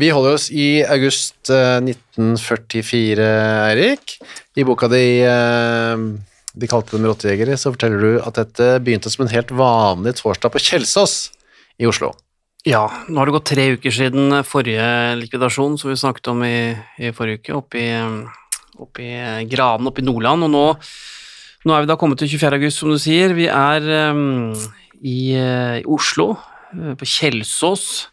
Vi 0.00 0.08
holder 0.08 0.38
oss 0.38 0.48
i 0.48 0.80
august 0.88 1.50
eh, 1.52 1.76
1944, 1.84 3.24
Eirik. 3.68 4.14
I 4.56 4.64
boka 4.64 4.88
di 4.88 5.20
eh, 5.20 6.04
De 6.52 6.68
kalte 6.68 6.96
dem 6.96 7.06
rottejegere, 7.08 7.56
så 7.56 7.72
forteller 7.72 8.00
du 8.00 8.18
at 8.20 8.36
dette 8.36 8.68
begynte 8.84 9.12
som 9.12 9.24
en 9.24 9.32
helt 9.32 9.52
vanlig 9.56 10.14
torsdag 10.18 10.52
på 10.52 10.60
Kjelsås 10.60 11.16
i 11.80 11.88
Oslo. 11.88 12.10
Ja, 12.68 12.84
nå 13.08 13.18
har 13.18 13.28
det 13.28 13.34
gått 13.34 13.48
tre 13.50 13.64
uker 13.74 13.94
siden 13.94 14.36
forrige 14.44 14.84
likvidasjon, 15.18 15.78
som 15.80 15.90
vi 15.90 15.96
snakket 15.98 16.28
om 16.30 16.44
i, 16.44 16.74
i 17.00 17.10
forrige 17.16 17.40
uke, 17.40 17.56
oppe 17.56 17.80
i, 17.80 17.88
oppe 18.84 19.06
i 19.06 19.48
Granen 19.48 19.88
oppe 19.88 20.04
i 20.04 20.06
Nordland. 20.06 20.44
Og 20.46 20.52
nå, 20.52 20.66
nå 21.64 21.74
er 21.74 21.84
vi 21.84 21.90
da 21.90 21.96
kommet 22.00 22.20
til 22.20 22.30
24. 22.36 22.60
august, 22.60 22.80
som 22.84 22.92
du 22.92 23.00
sier. 23.00 23.32
Vi 23.36 23.48
er 23.48 23.88
um, 24.12 24.52
i, 25.00 25.32
i 25.32 25.84
Oslo, 25.88 26.34
på 26.72 27.08
Kjelsås, 27.08 28.11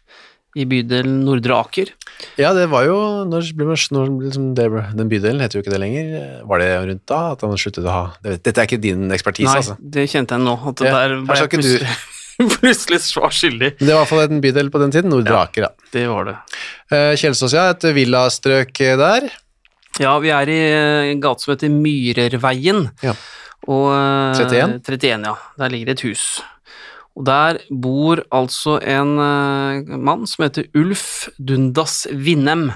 i 0.58 0.64
bydelen 0.66 1.20
Nordre 1.26 1.54
Aker. 1.62 1.92
Ja, 2.40 2.50
det 2.56 2.66
var 2.72 2.84
jo 2.88 2.96
når, 3.28 3.50
når 3.94 4.08
liksom 4.26 4.48
det, 4.58 4.66
Den 4.98 5.10
bydelen 5.10 5.40
heter 5.44 5.58
jo 5.58 5.62
ikke 5.64 5.72
det 5.74 5.80
lenger. 5.82 6.14
Var 6.50 6.62
det 6.62 6.70
rundt 6.88 7.04
da 7.10 7.20
at 7.36 7.44
han 7.46 7.54
sluttet 7.60 7.86
å 7.86 7.92
ha 7.94 8.02
det, 8.24 8.40
Dette 8.46 8.58
er 8.64 8.66
ikke 8.68 8.80
din 8.82 9.06
ekspertise, 9.14 9.46
Nei, 9.50 9.60
altså? 9.62 9.76
det 9.78 10.08
kjente 10.10 10.34
jeg 10.36 10.44
nå. 10.46 10.56
At 10.72 10.80
det 10.82 10.88
Ja, 10.90 10.96
der 11.04 11.14
var 11.28 11.38
jeg 11.38 11.52
plutselig, 11.54 11.92
plutselig 12.58 13.00
svar 13.06 13.30
skyldig. 13.36 13.72
Det 13.78 13.86
var 13.88 13.94
i 13.94 14.00
hvert 14.02 14.10
fall 14.14 14.24
en 14.26 14.42
bydel 14.42 14.72
på 14.74 14.82
den 14.82 14.94
tiden. 14.96 15.12
Nordre 15.14 15.36
Ja. 15.38 15.44
Aker, 15.46 15.68
ja. 15.68 15.90
Det 15.94 16.06
var 16.10 16.28
det. 16.30 16.36
Eh, 16.90 17.12
Kjelsås, 17.20 17.54
ja. 17.54 17.68
Et 17.76 17.86
villastrøk 18.00 18.82
der. 19.04 19.30
Ja, 20.00 20.14
vi 20.22 20.30
er 20.34 20.50
i 20.50 20.58
eh, 20.70 21.10
en 21.12 21.20
gate 21.22 21.42
som 21.44 21.54
heter 21.54 21.70
Myrerveien. 21.74 22.88
Ja. 23.06 23.14
Og, 23.68 23.90
eh, 23.94 24.40
31? 24.40 24.80
31, 24.86 25.26
ja. 25.30 25.34
Der 25.60 25.72
ligger 25.72 25.90
det 25.92 25.98
et 26.00 26.06
hus. 26.10 26.24
Og 27.18 27.26
der 27.26 27.58
bor 27.70 28.22
altså 28.34 28.78
en 28.80 29.16
eh, 29.20 29.96
mann 29.98 30.28
som 30.30 30.46
heter 30.46 30.70
Ulf 30.78 31.28
Dundas 31.38 32.04
Vinnem. 32.10 32.70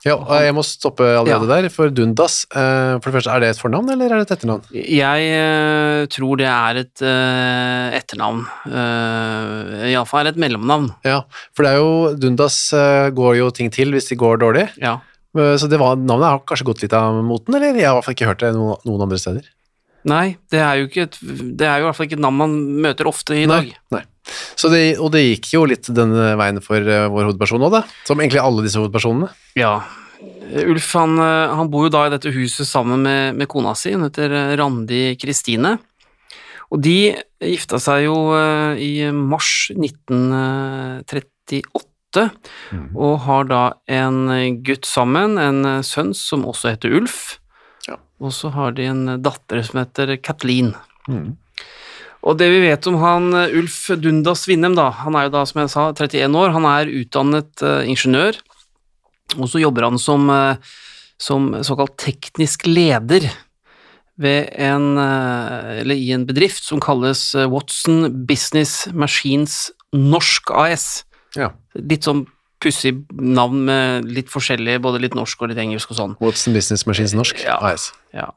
Ja, 0.00 0.14
og 0.16 0.30
jeg 0.40 0.54
må 0.56 0.62
stoppe 0.64 1.04
allerede 1.04 1.44
der, 1.44 1.66
for 1.68 1.92
Dundas 1.92 2.46
eh, 2.56 2.94
For 3.02 3.10
det 3.10 3.18
første, 3.18 3.34
er 3.34 3.42
det 3.42 3.50
et 3.52 3.60
fornavn, 3.60 3.90
eller 3.92 4.08
er 4.08 4.22
det 4.22 4.30
et 4.30 4.32
etternavn? 4.38 4.62
Jeg 4.72 5.26
eh, 5.36 6.06
tror 6.14 6.40
det 6.40 6.48
er 6.48 6.80
et 6.80 7.04
etternavn. 8.00 8.42
Iallfall 9.90 10.32
et 10.32 10.40
mellomnavn. 10.40 10.88
Ja, 11.04 11.20
for 11.52 11.66
det 11.66 11.74
er 11.74 11.84
jo 11.84 12.16
Dundas 12.16 12.58
går 13.16 13.38
jo 13.42 13.52
ting 13.54 13.70
til 13.74 13.92
hvis 13.94 14.08
de 14.10 14.18
går 14.20 14.40
dårlig. 14.40 14.66
Ja. 14.80 14.98
Så 15.30 15.68
det 15.70 15.78
var, 15.78 15.94
navnet 15.94 16.26
har 16.26 16.40
kanskje 16.48 16.66
gått 16.66 16.80
litt 16.82 16.94
av 16.96 17.20
moten, 17.22 17.54
eller? 17.54 17.76
Jeg 17.76 17.86
har 17.86 17.92
i 17.92 18.00
hvert 18.00 18.08
fall 18.08 18.16
ikke 18.16 18.32
hørt 18.32 18.42
det 18.42 18.54
noen, 18.56 18.80
noen 18.88 19.04
andre 19.06 19.20
steder. 19.20 19.44
Nei, 20.08 20.38
det 20.52 20.60
er 20.64 20.80
jo 20.80 20.88
ikke 20.88 21.04
et, 21.08 21.18
det 21.20 21.66
er 21.68 21.80
jo 21.80 21.84
i 21.84 21.88
hvert 21.88 21.98
fall 21.98 22.08
ikke 22.08 22.16
et 22.16 22.24
navn 22.24 22.38
man 22.40 22.54
møter 22.86 23.08
ofte 23.10 23.36
i 23.36 23.48
dag. 23.50 23.68
Nei. 23.92 24.04
Så 24.58 24.66
det, 24.72 24.98
og 25.00 25.08
det 25.14 25.22
gikk 25.24 25.46
jo 25.54 25.62
litt 25.68 25.86
den 25.94 26.10
veien 26.38 26.60
for 26.64 26.78
eh, 26.80 27.10
vår 27.10 27.24
hovedperson 27.28 27.66
òg, 27.66 27.72
da. 27.78 27.82
Som 28.08 28.18
egentlig 28.20 28.42
alle 28.42 28.64
disse 28.66 28.78
hovedpersonene. 28.80 29.28
Ja. 29.58 29.74
Ulf 30.60 30.88
han, 30.98 31.12
eh, 31.22 31.54
han 31.58 31.70
bor 31.72 31.82
jo 31.86 31.94
da 31.94 32.00
i 32.06 32.12
dette 32.12 32.34
huset 32.34 32.66
sammen 32.68 32.98
med, 33.06 33.22
med 33.40 33.46
kona 33.50 33.72
si, 33.78 33.88
hun 33.94 34.06
heter 34.06 34.28
eh, 34.36 34.56
Randi 34.60 35.02
Kristine. 35.20 35.72
Og 36.70 36.78
de 36.84 36.98
gifta 37.42 37.76
seg 37.82 37.98
jo 38.04 38.16
i 38.78 39.10
mars 39.10 39.72
1938, 39.74 42.22
og 42.94 43.14
har 43.24 43.42
da 43.50 43.74
en 43.90 44.30
gutt 44.62 44.86
sammen, 44.86 45.34
en 45.42 45.82
sønn 45.82 46.14
som 46.14 46.46
også 46.46 46.70
heter 46.70 46.94
Ulf, 47.00 47.42
Ja. 47.88 47.96
og 48.20 48.32
så 48.36 48.50
har 48.52 48.74
de 48.76 48.84
en 48.90 49.04
datter 49.24 49.62
som 49.64 49.80
heter 49.80 50.16
Kathleen. 50.20 50.74
Og 52.20 52.36
det 52.36 52.50
vi 52.52 52.60
vet 52.66 52.86
om 52.90 52.98
han 53.00 53.32
eh, 53.36 53.56
Ulf 53.56 53.78
Dundas 53.96 54.44
Vinnem, 54.48 54.76
da, 54.76 54.90
han 55.04 55.16
er 55.16 55.28
jo 55.28 55.34
da, 55.38 55.44
som 55.48 55.62
jeg 55.62 55.72
sa, 55.72 55.88
31 55.94 56.36
år, 56.36 56.52
han 56.56 56.66
er 56.68 56.92
utdannet 57.00 57.64
uh, 57.64 57.80
ingeniør, 57.88 58.36
og 59.38 59.46
så 59.48 59.62
jobber 59.62 59.88
han 59.88 59.96
som, 60.00 60.28
uh, 60.28 60.58
som 61.20 61.54
såkalt 61.64 61.96
teknisk 62.02 62.66
leder 62.68 63.30
ved 64.20 64.50
en, 64.60 64.92
uh, 65.00 65.80
eller 65.80 65.96
i 65.96 66.10
en 66.12 66.26
bedrift 66.28 66.66
som 66.66 66.82
kalles 66.82 67.30
Watson 67.48 68.10
Business 68.28 68.84
Machines 68.92 69.70
Norsk 69.96 70.52
AS. 70.52 71.06
Ja. 71.38 71.54
Litt 71.78 72.04
sånn 72.04 72.26
pussig 72.60 72.94
navn 73.10 73.64
med 73.68 74.10
litt 74.10 74.30
forskjellig, 74.32 74.78
både 74.84 75.00
litt 75.02 75.16
norsk 75.18 75.40
og 75.42 75.52
litt 75.52 75.62
engelsk 75.62 75.94
og 75.94 76.00
sånn. 76.00 76.18
Watson 76.20 76.56
Business 76.56 76.86
Machines 76.88 77.16
Norsk. 77.16 77.40
Ja. 77.46 77.56
AS. 77.70 77.90
Ja. 78.16 78.30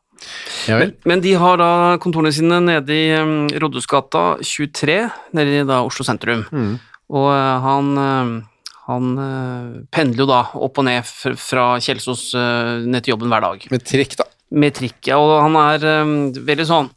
Ja 0.69 0.77
men, 0.79 0.93
Men 1.03 1.19
de 1.23 1.33
har 1.35 1.57
da 1.59 1.97
kontorene 1.99 2.31
sine 2.31 2.61
nede 2.63 2.95
i 2.95 3.11
um, 3.19 3.49
Rådhusgata 3.59 4.39
23, 4.39 4.97
nede 5.35 5.59
i 5.59 5.67
da 5.67 5.81
Oslo 5.83 6.05
sentrum. 6.07 6.45
Mm. 6.53 6.73
Og 7.13 7.27
uh, 7.27 7.65
han, 7.65 7.89
uh, 7.99 8.53
han 8.87 9.11
eh, 9.15 9.67
pendler 9.95 10.25
jo 10.25 10.27
da 10.27 10.41
opp 10.59 10.79
og 10.81 10.87
ned 10.87 11.05
fr- 11.07 11.37
fra 11.39 11.67
Kjelsås 11.83 12.25
eh, 12.35 12.83
ned 12.83 13.05
til 13.05 13.13
jobben 13.13 13.31
hver 13.31 13.45
dag. 13.45 13.63
Med 13.71 13.85
trikk, 13.87 14.17
da. 14.19 14.27
Med 14.59 14.75
trikk, 14.75 14.99
ja. 15.07 15.19
Og 15.23 15.37
han 15.39 15.55
er 15.61 15.85
eh, 15.87 16.11
veldig 16.49 16.65
sånn 16.67 16.89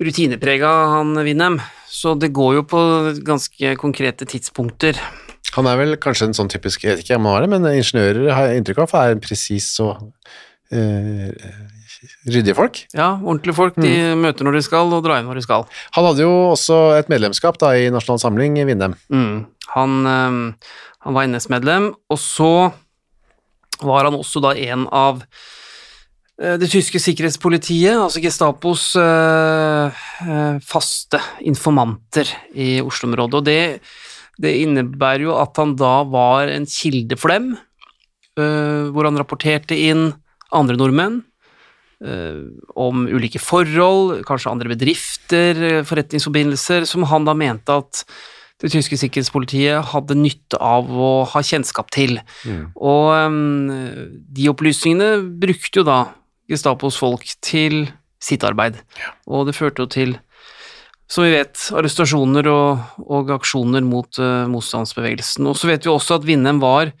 rutineprega, 0.00 0.72
han 0.94 1.12
Winnem. 1.26 1.60
Så 1.92 2.14
det 2.20 2.32
går 2.36 2.58
jo 2.58 2.64
på 2.68 2.80
ganske 3.24 3.76
konkrete 3.80 4.28
tidspunkter. 4.28 4.98
Han 5.56 5.68
er 5.70 5.78
vel 5.80 5.96
kanskje 6.00 6.30
en 6.30 6.36
sånn 6.36 6.50
typisk, 6.52 6.84
jeg 6.84 6.92
vet 6.92 7.06
ikke 7.06 7.16
om 7.16 7.28
han 7.30 7.38
er 7.38 7.46
det, 7.46 7.52
men 7.54 7.68
ingeniører 7.70 8.28
har 8.36 8.50
jeg 8.50 8.60
inntrykk 8.60 8.82
av 8.84 8.94
er 9.00 9.14
en 9.14 9.22
presis 9.24 9.68
og 9.80 10.02
uh, 10.74 11.52
ryddige 12.28 12.56
folk. 12.58 12.82
Ja, 12.96 13.14
ordentlige 13.16 13.56
folk. 13.56 13.78
De 13.80 13.92
møter 14.20 14.44
når 14.46 14.58
de 14.58 14.64
skal, 14.66 14.92
og 14.92 15.04
drar 15.06 15.22
inn 15.22 15.30
når 15.30 15.40
de 15.40 15.44
skal. 15.46 15.64
Han 15.96 16.08
hadde 16.10 16.26
jo 16.26 16.32
også 16.52 16.80
et 16.98 17.08
medlemskap 17.12 17.56
da 17.62 17.72
i 17.78 17.88
Nasjonal 17.92 18.20
Samling 18.20 18.58
i 18.60 18.66
Vindem. 18.68 18.96
Mm. 19.08 19.46
Han, 19.72 19.94
eh, 20.10 20.74
han 21.06 21.16
var 21.16 21.30
NS-medlem, 21.30 21.92
og 22.12 22.20
så 22.20 22.52
var 23.80 24.08
han 24.08 24.16
også 24.18 24.42
da 24.44 24.52
en 24.66 24.84
av 24.92 25.22
eh, 26.40 26.58
det 26.60 26.68
tyske 26.72 27.00
sikkerhetspolitiet, 27.00 27.96
altså 27.96 28.20
Gestapos 28.24 28.90
faste 30.68 31.22
informanter 31.48 32.28
i 32.52 32.76
Oslo-området. 32.84 33.40
Og 33.40 33.48
det, 33.48 33.60
det 34.42 34.52
innebærer 34.62 35.26
jo 35.26 35.36
at 35.40 35.56
han 35.60 35.74
da 35.78 36.00
var 36.08 36.52
en 36.52 36.66
kilde 36.68 37.16
for 37.18 37.32
dem, 37.32 37.54
eh, 38.38 38.92
hvor 38.92 39.08
han 39.08 39.18
rapporterte 39.20 39.76
inn 39.76 40.10
andre 40.54 40.76
nordmenn 40.78 41.20
eh, 42.04 42.42
om 42.76 43.06
ulike 43.08 43.40
forhold, 43.42 44.22
kanskje 44.28 44.52
andre 44.52 44.72
bedrifter, 44.74 45.62
eh, 45.70 45.82
forretningsforbindelser, 45.88 46.86
som 46.88 47.06
han 47.10 47.28
da 47.28 47.36
mente 47.36 47.80
at 47.80 48.04
det 48.62 48.70
tyske 48.72 48.96
sikkerhetspolitiet 48.96 49.90
hadde 49.92 50.16
nytte 50.16 50.60
av 50.64 50.88
å 50.88 51.10
ha 51.28 51.42
kjennskap 51.44 51.90
til. 51.92 52.18
Og 52.76 53.08
eh, 53.16 54.06
de 54.36 54.52
opplysningene 54.52 55.18
brukte 55.40 55.82
jo 55.82 55.88
da 55.88 56.00
Gestapos 56.46 56.94
folk 56.94 57.24
til 57.42 57.88
sitt 58.22 58.44
arbeid. 58.46 58.78
Og 59.26 59.48
det 59.48 59.56
førte 59.56 59.82
jo 59.82 59.90
til, 59.90 60.12
som 61.10 61.26
vi 61.26 61.36
vet, 61.36 61.54
arrestasjoner 61.76 62.48
og, 62.50 62.98
og 63.06 63.30
aksjoner 63.36 63.84
mot 63.86 64.18
uh, 64.18 64.46
motstandsbevegelsen. 64.50 65.46
Og 65.46 65.56
så 65.58 65.70
vet 65.70 65.86
vi 65.86 65.92
også 65.92 66.18
at 66.18 66.26
Vindem 66.26 66.60
var 66.62 66.92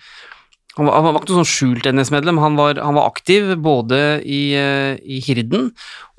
han 0.76 0.84
var, 0.84 0.98
han 0.98 1.06
var 1.06 1.22
ikke 1.22 1.32
noe 1.32 1.40
sånn 1.40 1.48
skjult 1.48 1.86
NS-medlem, 1.88 2.36
han, 2.42 2.58
han 2.60 2.96
var 2.98 3.06
aktiv 3.08 3.54
både 3.64 4.00
i, 4.28 4.40
uh, 4.60 4.92
i 5.00 5.22
Hirden, 5.24 5.70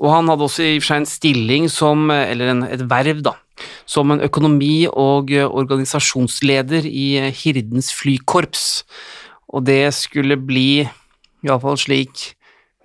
og 0.02 0.10
han 0.10 0.32
hadde 0.32 0.48
også 0.48 0.66
i 0.66 0.72
og 0.80 0.82
for 0.82 0.90
seg 0.90 1.04
en 1.04 1.12
stilling 1.12 1.68
som, 1.70 2.08
eh, 2.14 2.32
eller 2.34 2.54
en, 2.56 2.64
et 2.66 2.82
verv 2.90 3.22
da, 3.28 3.36
som 3.86 4.10
en 4.14 4.24
økonomi- 4.26 4.90
og 4.90 5.30
organisasjonsleder 5.46 6.90
i 6.90 7.08
Hirdens 7.38 7.92
flykorps. 7.94 8.66
Og 9.54 9.66
det 9.70 9.94
skulle 9.96 10.40
bli, 10.42 10.88
iallfall 11.46 11.78
slik 11.80 12.32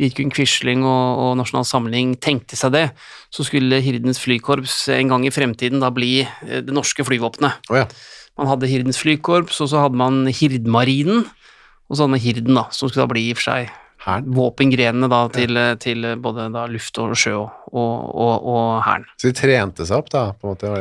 Vidkun 0.00 0.32
Quisling 0.32 0.86
og, 0.88 1.20
og 1.20 1.34
Nasjonal 1.40 1.66
Samling 1.68 2.14
tenkte 2.22 2.56
seg 2.58 2.72
det, 2.74 2.86
så 3.32 3.44
skulle 3.46 3.82
Hirdens 3.84 4.20
flykorps 4.22 4.86
en 4.94 5.12
gang 5.12 5.26
i 5.28 5.34
fremtiden 5.34 5.82
da 5.82 5.92
bli 5.94 6.22
eh, 6.24 6.62
det 6.64 6.74
norske 6.74 7.04
flyvåpenet. 7.06 7.68
Oh, 7.70 7.78
ja. 7.82 7.86
Man 8.40 8.48
hadde 8.48 8.70
Hirdens 8.70 9.00
flykorps, 9.02 9.60
og 9.60 9.68
så 9.68 9.84
hadde 9.84 10.00
man 10.00 10.24
Hirdmarinen, 10.32 11.26
og 11.88 11.96
så 11.96 12.04
hadde 12.04 12.14
man 12.14 12.24
Hirden, 12.24 12.56
da, 12.56 12.66
som 12.72 12.88
skulle 12.88 13.04
da 13.04 13.12
bli 13.12 13.28
i 13.28 13.34
og 13.34 13.40
for 13.40 13.50
seg 13.50 13.78
våpengrenene 14.02 15.06
da, 15.06 15.26
til, 15.30 15.58
til 15.78 16.06
både 16.22 16.48
da 16.54 16.64
luft 16.70 16.98
og 16.98 17.12
sjø 17.18 17.36
og, 17.38 17.52
og, 17.72 18.32
og 18.50 18.80
hæren. 18.82 19.04
Så 19.14 19.30
de 19.30 19.36
trente 19.38 19.86
seg 19.86 20.00
opp, 20.00 20.10
da? 20.10 20.24
på 20.34 20.48
en 20.48 20.56
måte? 20.56 20.72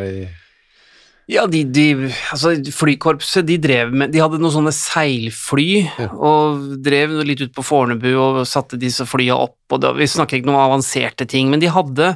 Ja, 1.31 1.45
de, 1.47 1.61
de, 1.63 1.85
altså 2.33 2.51
flykorpset, 2.75 3.45
de 3.47 3.55
drev 3.61 3.93
med 3.95 4.11
De 4.11 4.19
hadde 4.19 4.39
noen 4.41 4.51
sånne 4.51 4.73
seilfly, 4.75 5.85
og 6.11 6.77
drev 6.83 7.13
litt 7.23 7.43
ut 7.45 7.53
på 7.55 7.63
Fornebu 7.63 8.09
og 8.19 8.41
satte 8.49 8.79
disse 8.81 9.07
flya 9.07 9.37
opp, 9.39 9.55
og 9.71 9.79
da, 9.79 9.93
vi 9.95 10.09
snakker 10.11 10.41
ikke 10.41 10.49
noen 10.49 10.65
avanserte 10.65 11.27
ting, 11.31 11.47
men 11.53 11.63
de 11.63 11.71
hadde 11.71 12.15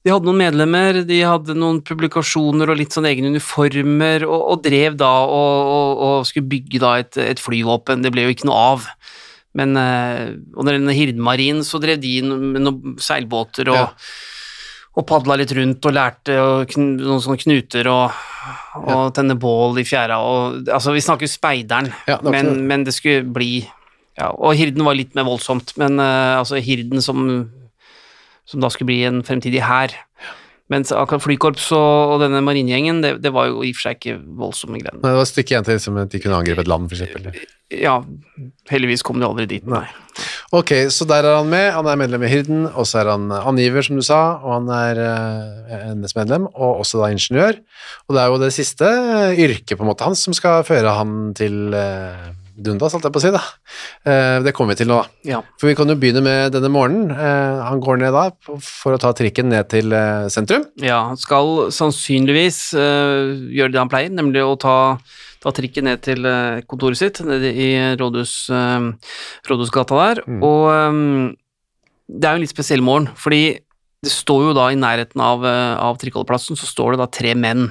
de 0.00 0.08
hadde 0.08 0.24
noen 0.24 0.40
medlemmer, 0.40 1.02
de 1.04 1.18
hadde 1.20 1.52
noen 1.52 1.82
publikasjoner 1.84 2.70
og 2.72 2.78
litt 2.80 2.94
sånn 2.96 3.04
egne 3.10 3.34
uniformer, 3.34 4.24
og, 4.24 4.46
og 4.54 4.62
drev 4.64 4.96
da 4.96 5.10
og, 5.28 5.72
og, 5.74 6.04
og 6.06 6.28
skulle 6.30 6.48
bygge 6.48 6.80
da 6.80 6.94
et, 7.02 7.18
et 7.20 7.42
flyvåpen. 7.42 8.00
Det 8.00 8.12
ble 8.14 8.24
jo 8.24 8.32
ikke 8.32 8.48
noe 8.48 8.62
av. 8.70 8.86
Men 9.60 9.76
eh, 9.76 10.22
og 10.56 10.64
når 10.64 10.78
det 10.86 10.96
Hirdmarin, 10.96 11.60
så 11.68 11.82
drev 11.82 12.00
de 12.00 12.14
med 12.24 12.62
noen 12.64 12.96
seilbåter 13.02 13.74
og, 13.74 13.82
Ja. 13.84 13.88
Og 15.00 15.06
padla 15.08 15.38
litt 15.40 15.52
rundt 15.56 15.86
og 15.88 15.94
lærte 15.96 16.36
og 16.42 16.70
kn 16.70 16.92
noen 17.00 17.22
sånne 17.24 17.40
knuter 17.40 17.88
og, 17.90 18.20
og 18.80 19.12
tenne 19.16 19.36
bål 19.40 19.80
i 19.80 19.86
fjæra 19.88 20.20
og 20.24 20.70
Altså, 20.70 20.94
vi 20.94 21.04
snakker 21.04 21.30
speideren, 21.30 21.90
Ja, 22.08 22.18
det 22.22 22.34
men, 22.34 22.52
men 22.68 22.84
det 22.86 22.94
skulle 22.96 23.24
bli 23.24 23.64
ja, 24.18 24.30
Og 24.30 24.58
Hirden 24.58 24.84
var 24.84 24.98
litt 24.98 25.16
mer 25.16 25.24
voldsomt, 25.28 25.72
men 25.80 25.96
uh, 26.02 26.40
altså 26.40 26.60
Hirden 26.60 27.00
som, 27.04 27.24
som 28.44 28.60
da 28.60 28.68
skulle 28.72 28.90
bli 28.90 28.98
en 29.08 29.22
fremtidig 29.24 29.62
hær. 29.64 29.94
Mens 30.70 30.92
akkurat 30.94 31.24
flykorps 31.24 31.70
og, 31.74 32.14
og 32.14 32.20
denne 32.22 32.42
marinegjengen, 32.46 33.00
det, 33.02 33.16
det 33.24 33.32
var 33.34 33.48
jo 33.50 33.64
i 33.66 33.72
og 33.72 33.78
for 33.78 33.88
seg 33.88 33.98
ikke 33.98 34.20
voldsomme 34.38 34.78
greiene. 34.78 35.00
Nei, 35.02 35.10
det 35.10 35.18
var 35.18 35.26
et 35.26 35.32
stykke 35.32 35.54
igjen 35.54 35.66
til 35.66 35.76
liksom, 35.80 35.98
at 36.04 36.12
de 36.12 36.20
kunne 36.22 36.38
angripe 36.38 36.62
et 36.62 36.70
land, 36.70 36.86
for 36.92 37.00
eksempel. 37.00 37.40
Ja, 37.74 37.96
heldigvis 38.70 39.02
kom 39.06 39.18
de 39.18 39.26
aldri 39.26 39.48
dit, 39.50 39.66
nei. 39.70 39.84
Ok, 40.54 40.72
så 40.90 41.06
der 41.06 41.26
er 41.26 41.36
han 41.38 41.50
med. 41.50 41.68
Han 41.74 41.86
er 41.90 41.98
medlem 41.98 42.24
i 42.26 42.30
Hirden, 42.30 42.64
og 42.70 42.86
så 42.86 43.02
er 43.02 43.12
han 43.12 43.28
angiver, 43.34 43.86
som 43.86 43.98
du 43.98 44.02
sa, 44.06 44.20
og 44.42 44.56
han 44.56 44.70
er 44.74 45.02
uh, 45.02 45.92
NS-medlem, 45.94 46.48
og 46.50 46.84
også 46.84 47.02
da 47.02 47.12
ingeniør. 47.14 47.60
Og 48.08 48.16
det 48.16 48.22
er 48.22 48.30
jo 48.30 48.40
det 48.42 48.52
siste 48.54 48.90
uh, 48.90 49.30
yrket 49.34 49.76
på 49.76 49.86
en 49.86 49.90
måte 49.90 50.06
hans 50.06 50.22
som 50.26 50.34
skal 50.36 50.66
føre 50.66 50.94
han 50.98 51.32
til 51.38 51.74
uh, 51.74 52.30
Dundas, 52.56 52.94
holdt 52.94 53.06
jeg 53.06 53.14
på 53.14 53.20
å 53.20 53.22
si, 53.22 53.30
da. 53.34 53.40
Eh, 54.08 54.38
det 54.44 54.52
kommer 54.56 54.74
vi 54.74 54.82
til 54.82 54.90
nå, 54.90 54.98
da. 55.00 55.28
Ja. 55.28 55.40
For 55.60 55.70
vi 55.70 55.76
kan 55.78 55.90
jo 55.90 55.96
begynne 56.00 56.22
med 56.24 56.54
denne 56.54 56.70
morgenen. 56.72 57.12
Eh, 57.14 57.60
han 57.66 57.82
går 57.82 58.00
ned 58.02 58.14
da 58.16 58.24
for 58.64 58.96
å 58.96 59.00
ta 59.00 59.12
trikken 59.16 59.50
ned 59.52 59.70
til 59.72 59.94
eh, 59.96 60.28
sentrum. 60.32 60.66
Ja, 60.82 61.02
han 61.10 61.20
skal 61.20 61.70
sannsynligvis 61.74 62.60
gjøre 62.74 63.72
det 63.72 63.80
han 63.80 63.90
pleier, 63.92 64.12
nemlig 64.14 64.44
å 64.44 64.58
ta, 64.60 64.76
ta 65.44 65.54
trikken 65.56 65.88
ned 65.88 66.04
til 66.06 66.28
kontoret 66.70 67.00
sitt 67.00 67.22
nede 67.26 67.52
i 67.54 67.70
rådhus, 68.00 68.34
Rådhusgata 69.48 69.98
der. 70.00 70.22
Og 70.40 70.68
øhm, 70.72 71.34
det 72.10 72.26
er 72.26 72.34
jo 72.34 72.40
en 72.40 72.46
litt 72.46 72.52
spesiell 72.52 72.84
morgen, 72.84 73.10
fordi 73.18 73.60
det 74.00 74.12
står 74.12 74.48
jo 74.48 74.56
da 74.56 74.70
i 74.72 74.78
nærheten 74.80 75.20
av, 75.20 75.44
av 75.44 75.98
trikkeholdeplassen, 76.00 76.56
så 76.56 76.68
står 76.68 76.94
det 76.94 77.02
da 77.02 77.10
tre 77.12 77.34
menn. 77.36 77.68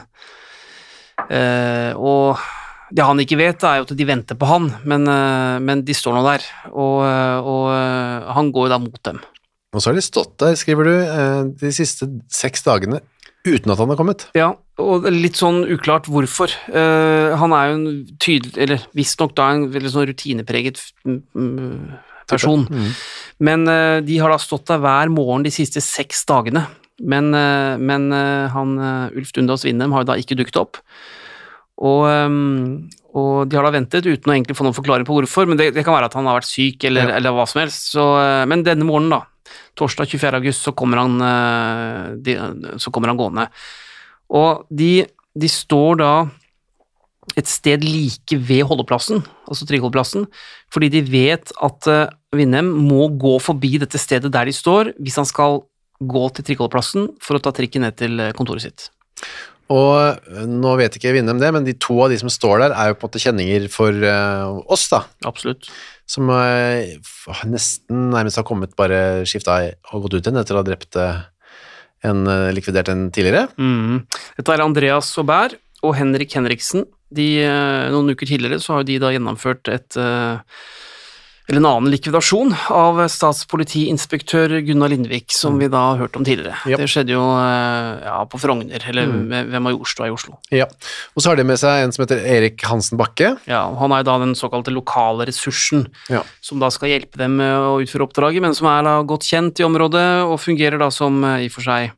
Eh, 1.27 1.91
og 1.97 2.39
det 2.89 3.05
han 3.05 3.21
ikke 3.21 3.37
vet, 3.39 3.63
er 3.63 3.79
jo 3.79 3.87
at 3.87 3.93
de 3.97 4.07
venter 4.07 4.37
på 4.39 4.47
han, 4.49 4.71
men, 4.89 5.05
øh, 5.07 5.57
men 5.61 5.83
de 5.85 5.95
står 5.95 6.17
nå 6.17 6.23
der. 6.25 6.45
Og, 6.71 7.03
øh, 7.05 7.49
og 7.53 7.63
øh, 7.75 8.31
han 8.37 8.51
går 8.55 8.67
jo 8.67 8.73
da 8.73 8.79
mot 8.81 9.03
dem. 9.05 9.21
Og 9.73 9.81
så 9.81 9.91
har 9.91 9.99
de 9.99 10.05
stått 10.05 10.33
der, 10.41 10.57
skriver 10.57 10.89
du, 10.89 10.95
eh, 10.97 11.43
de 11.61 11.71
siste 11.75 12.09
seks 12.33 12.65
dagene 12.65 13.03
uten 13.45 13.71
at 13.71 13.79
han 13.79 13.91
har 13.91 13.99
kommet. 13.99 14.25
Ja, 14.37 14.49
og 14.81 15.05
litt 15.13 15.37
sånn 15.39 15.61
uklart 15.69 16.09
hvorfor. 16.11 16.51
Eh, 16.69 17.37
han 17.39 17.53
er 17.55 17.69
jo 17.69 17.77
en 17.77 17.87
tydelig, 18.21 18.55
eller 18.65 18.83
visstnok 18.97 19.35
da 19.37 19.51
en 19.53 19.69
veldig 19.73 19.93
sånn 19.93 20.09
rutinepreget 20.09 20.81
person. 22.29 22.65
mm. 22.69 22.91
Men 23.45 23.69
eh, 23.71 23.99
de 24.05 24.19
har 24.19 24.33
da 24.33 24.41
stått 24.41 24.67
der 24.69 24.81
hver 24.83 25.13
morgen 25.13 25.45
de 25.45 25.53
siste 25.53 25.81
seks 25.83 26.25
dagene. 26.29 26.65
Men, 26.99 27.31
eh, 27.33 27.77
men 27.79 28.11
eh, 28.11 28.49
han 28.51 28.75
eh, 28.77 29.17
Ulf 29.17 29.31
Dundås 29.35 29.63
Winnem 29.65 29.95
har 29.95 30.03
jo 30.03 30.11
da 30.11 30.19
ikke 30.19 30.37
dukket 30.39 30.59
opp. 30.59 30.81
Og, 31.79 32.01
ehm, 32.09 32.89
og 33.15 33.49
de 33.49 33.57
har 33.57 33.65
da 33.65 33.73
ventet 33.73 34.05
uten 34.07 34.31
å 34.31 34.35
egentlig 34.35 34.57
få 34.57 34.65
noen 34.67 34.75
forklaring 34.75 35.07
på 35.07 35.15
hvorfor, 35.15 35.47
men 35.47 35.59
det, 35.59 35.71
det 35.75 35.85
kan 35.87 35.95
være 35.95 36.09
at 36.11 36.17
han 36.17 36.27
har 36.27 36.39
vært 36.41 36.49
syk 36.49 36.83
eller, 36.89 37.07
Ja. 37.07 37.15
eller 37.19 37.35
hva 37.37 37.47
som 37.47 37.61
helst. 37.63 37.91
Så, 37.93 38.05
eh, 38.19 38.45
men 38.51 38.65
denne 38.67 38.87
morgenen, 38.87 39.15
da, 39.15 39.53
torsdag 39.79 40.11
24. 40.11 40.41
august, 40.41 40.65
så 40.65 40.75
kommer 40.75 40.99
han, 41.01 41.15
eh, 41.23 42.15
de, 42.19 42.35
så 42.77 42.91
kommer 42.91 43.13
han 43.13 43.17
gående. 43.17 43.47
Og 44.29 44.65
de, 44.69 45.07
de 45.37 45.49
står 45.49 45.97
da 46.03 46.13
et 47.37 47.47
sted 47.47 47.83
like 47.85 48.35
ved 48.35 48.65
holdeplassen, 48.65 49.21
altså 49.47 49.65
trikkeholdeplassen, 49.69 50.25
fordi 50.73 50.89
de 50.97 51.01
vet 51.05 51.51
at 51.61 51.87
Vindem 52.35 52.67
må 52.85 53.07
gå 53.17 53.37
forbi 53.41 53.79
dette 53.81 53.97
stedet 53.97 54.29
der 54.33 54.45
de 54.45 54.53
står, 54.53 54.91
hvis 55.01 55.17
han 55.17 55.25
skal 55.25 55.63
gå 55.99 56.25
til 56.35 56.45
trikkeholdeplassen 56.45 57.07
for 57.23 57.37
å 57.37 57.41
ta 57.41 57.53
trikken 57.55 57.81
ned 57.87 57.97
til 57.97 58.19
eh, 58.21 58.33
kontoret 58.37 58.67
sitt. 58.67 58.89
Og 59.69 60.29
nå 60.49 60.71
vet 60.79 60.95
ikke 60.97 61.13
Winnem 61.13 61.37
det, 61.41 61.51
men 61.53 61.65
de 61.67 61.75
to 61.77 61.99
av 62.01 62.09
de 62.09 62.17
som 62.17 62.31
står 62.33 62.63
der, 62.63 62.73
er 62.73 62.89
jo 62.89 62.97
på 62.97 63.05
en 63.05 63.11
måte 63.11 63.21
kjenninger 63.21 63.67
for 63.73 63.93
uh, 64.01 64.57
oss, 64.65 64.87
da. 64.89 65.03
Absolutt. 65.29 65.69
Som 66.09 66.31
uh, 66.33 66.81
nesten 67.45 68.09
nærmest 68.15 68.41
har 68.41 68.47
kommet 68.49 68.73
bare 68.79 69.27
skifta 69.29 69.59
og 69.93 70.07
gått 70.07 70.17
ut 70.17 70.23
igjen 70.23 70.41
etter 70.41 70.57
å 70.57 70.63
ha 70.63 70.65
drept 70.65 70.97
eh, 70.97 71.21
en 72.09 72.25
uh, 72.25 72.49
likvidert 72.55 72.89
en 72.89 73.09
tidligere. 73.13 73.45
Mm. 73.61 74.07
Dette 74.39 74.55
er 74.55 74.65
Andreas 74.65 75.11
Aubert 75.21 75.59
og 75.85 75.93
Henrik 75.99 76.33
Henriksen. 76.33 76.87
De, 77.13 77.41
noen 77.89 78.13
uker 78.13 78.29
tidligere 78.29 78.59
så 78.61 78.79
har 78.79 78.83
de 78.85 78.99
da 79.01 79.09
gjennomført 79.13 79.69
et 79.73 79.97
eh, 79.97 80.41
eller 81.49 81.63
en 81.63 81.65
annen 81.65 81.89
likvidasjon 81.89 82.51
av 82.69 82.99
statspolitiinspektør 83.09 84.51
Gunnar 84.67 84.91
Lindvik, 84.93 85.31
som 85.33 85.55
vi 85.57 85.65
da 85.71 85.79
har 85.87 86.03
hørt 86.03 86.19
om 86.19 86.25
tidligere. 86.27 86.59
Yep. 86.69 86.83
Det 86.83 86.89
skjedde 86.93 87.15
jo 87.15 87.23
eh, 87.41 88.03
ja, 88.05 88.19
på 88.29 88.37
Frogner, 88.37 88.85
eller 88.91 89.09
mm. 89.09 89.33
ved 89.49 89.63
Majorstua 89.65 90.11
i 90.11 90.13
Oslo. 90.13 90.37
Ja. 90.53 90.67
Og 91.17 91.23
så 91.25 91.31
har 91.31 91.39
de 91.39 91.47
med 91.49 91.57
seg 91.57 91.87
en 91.87 91.95
som 91.95 92.03
heter 92.05 92.21
Erik 92.21 92.61
Hansen 92.69 93.01
Bakke. 93.01 93.31
Ja, 93.49 93.63
Han 93.81 93.95
er 93.97 94.05
da 94.05 94.19
den 94.21 94.35
såkalte 94.37 94.75
lokale 94.75 95.25
ressursen, 95.25 95.87
Ja. 96.13 96.21
som 96.39 96.61
da 96.61 96.69
skal 96.69 96.93
hjelpe 96.93 97.17
dem 97.17 97.39
med 97.41 97.55
å 97.57 97.79
utføre 97.81 98.05
oppdraget, 98.05 98.45
men 98.45 98.53
som 98.53 98.69
er 98.69 98.85
da 98.85 98.99
godt 99.01 99.25
kjent 99.25 99.57
i 99.57 99.65
området 99.65 100.07
og 100.29 100.37
fungerer 100.43 100.77
da 100.77 100.91
som 100.93 101.17
eh, 101.23 101.47
i 101.47 101.49
og 101.49 101.55
for 101.57 101.65
seg 101.65 101.89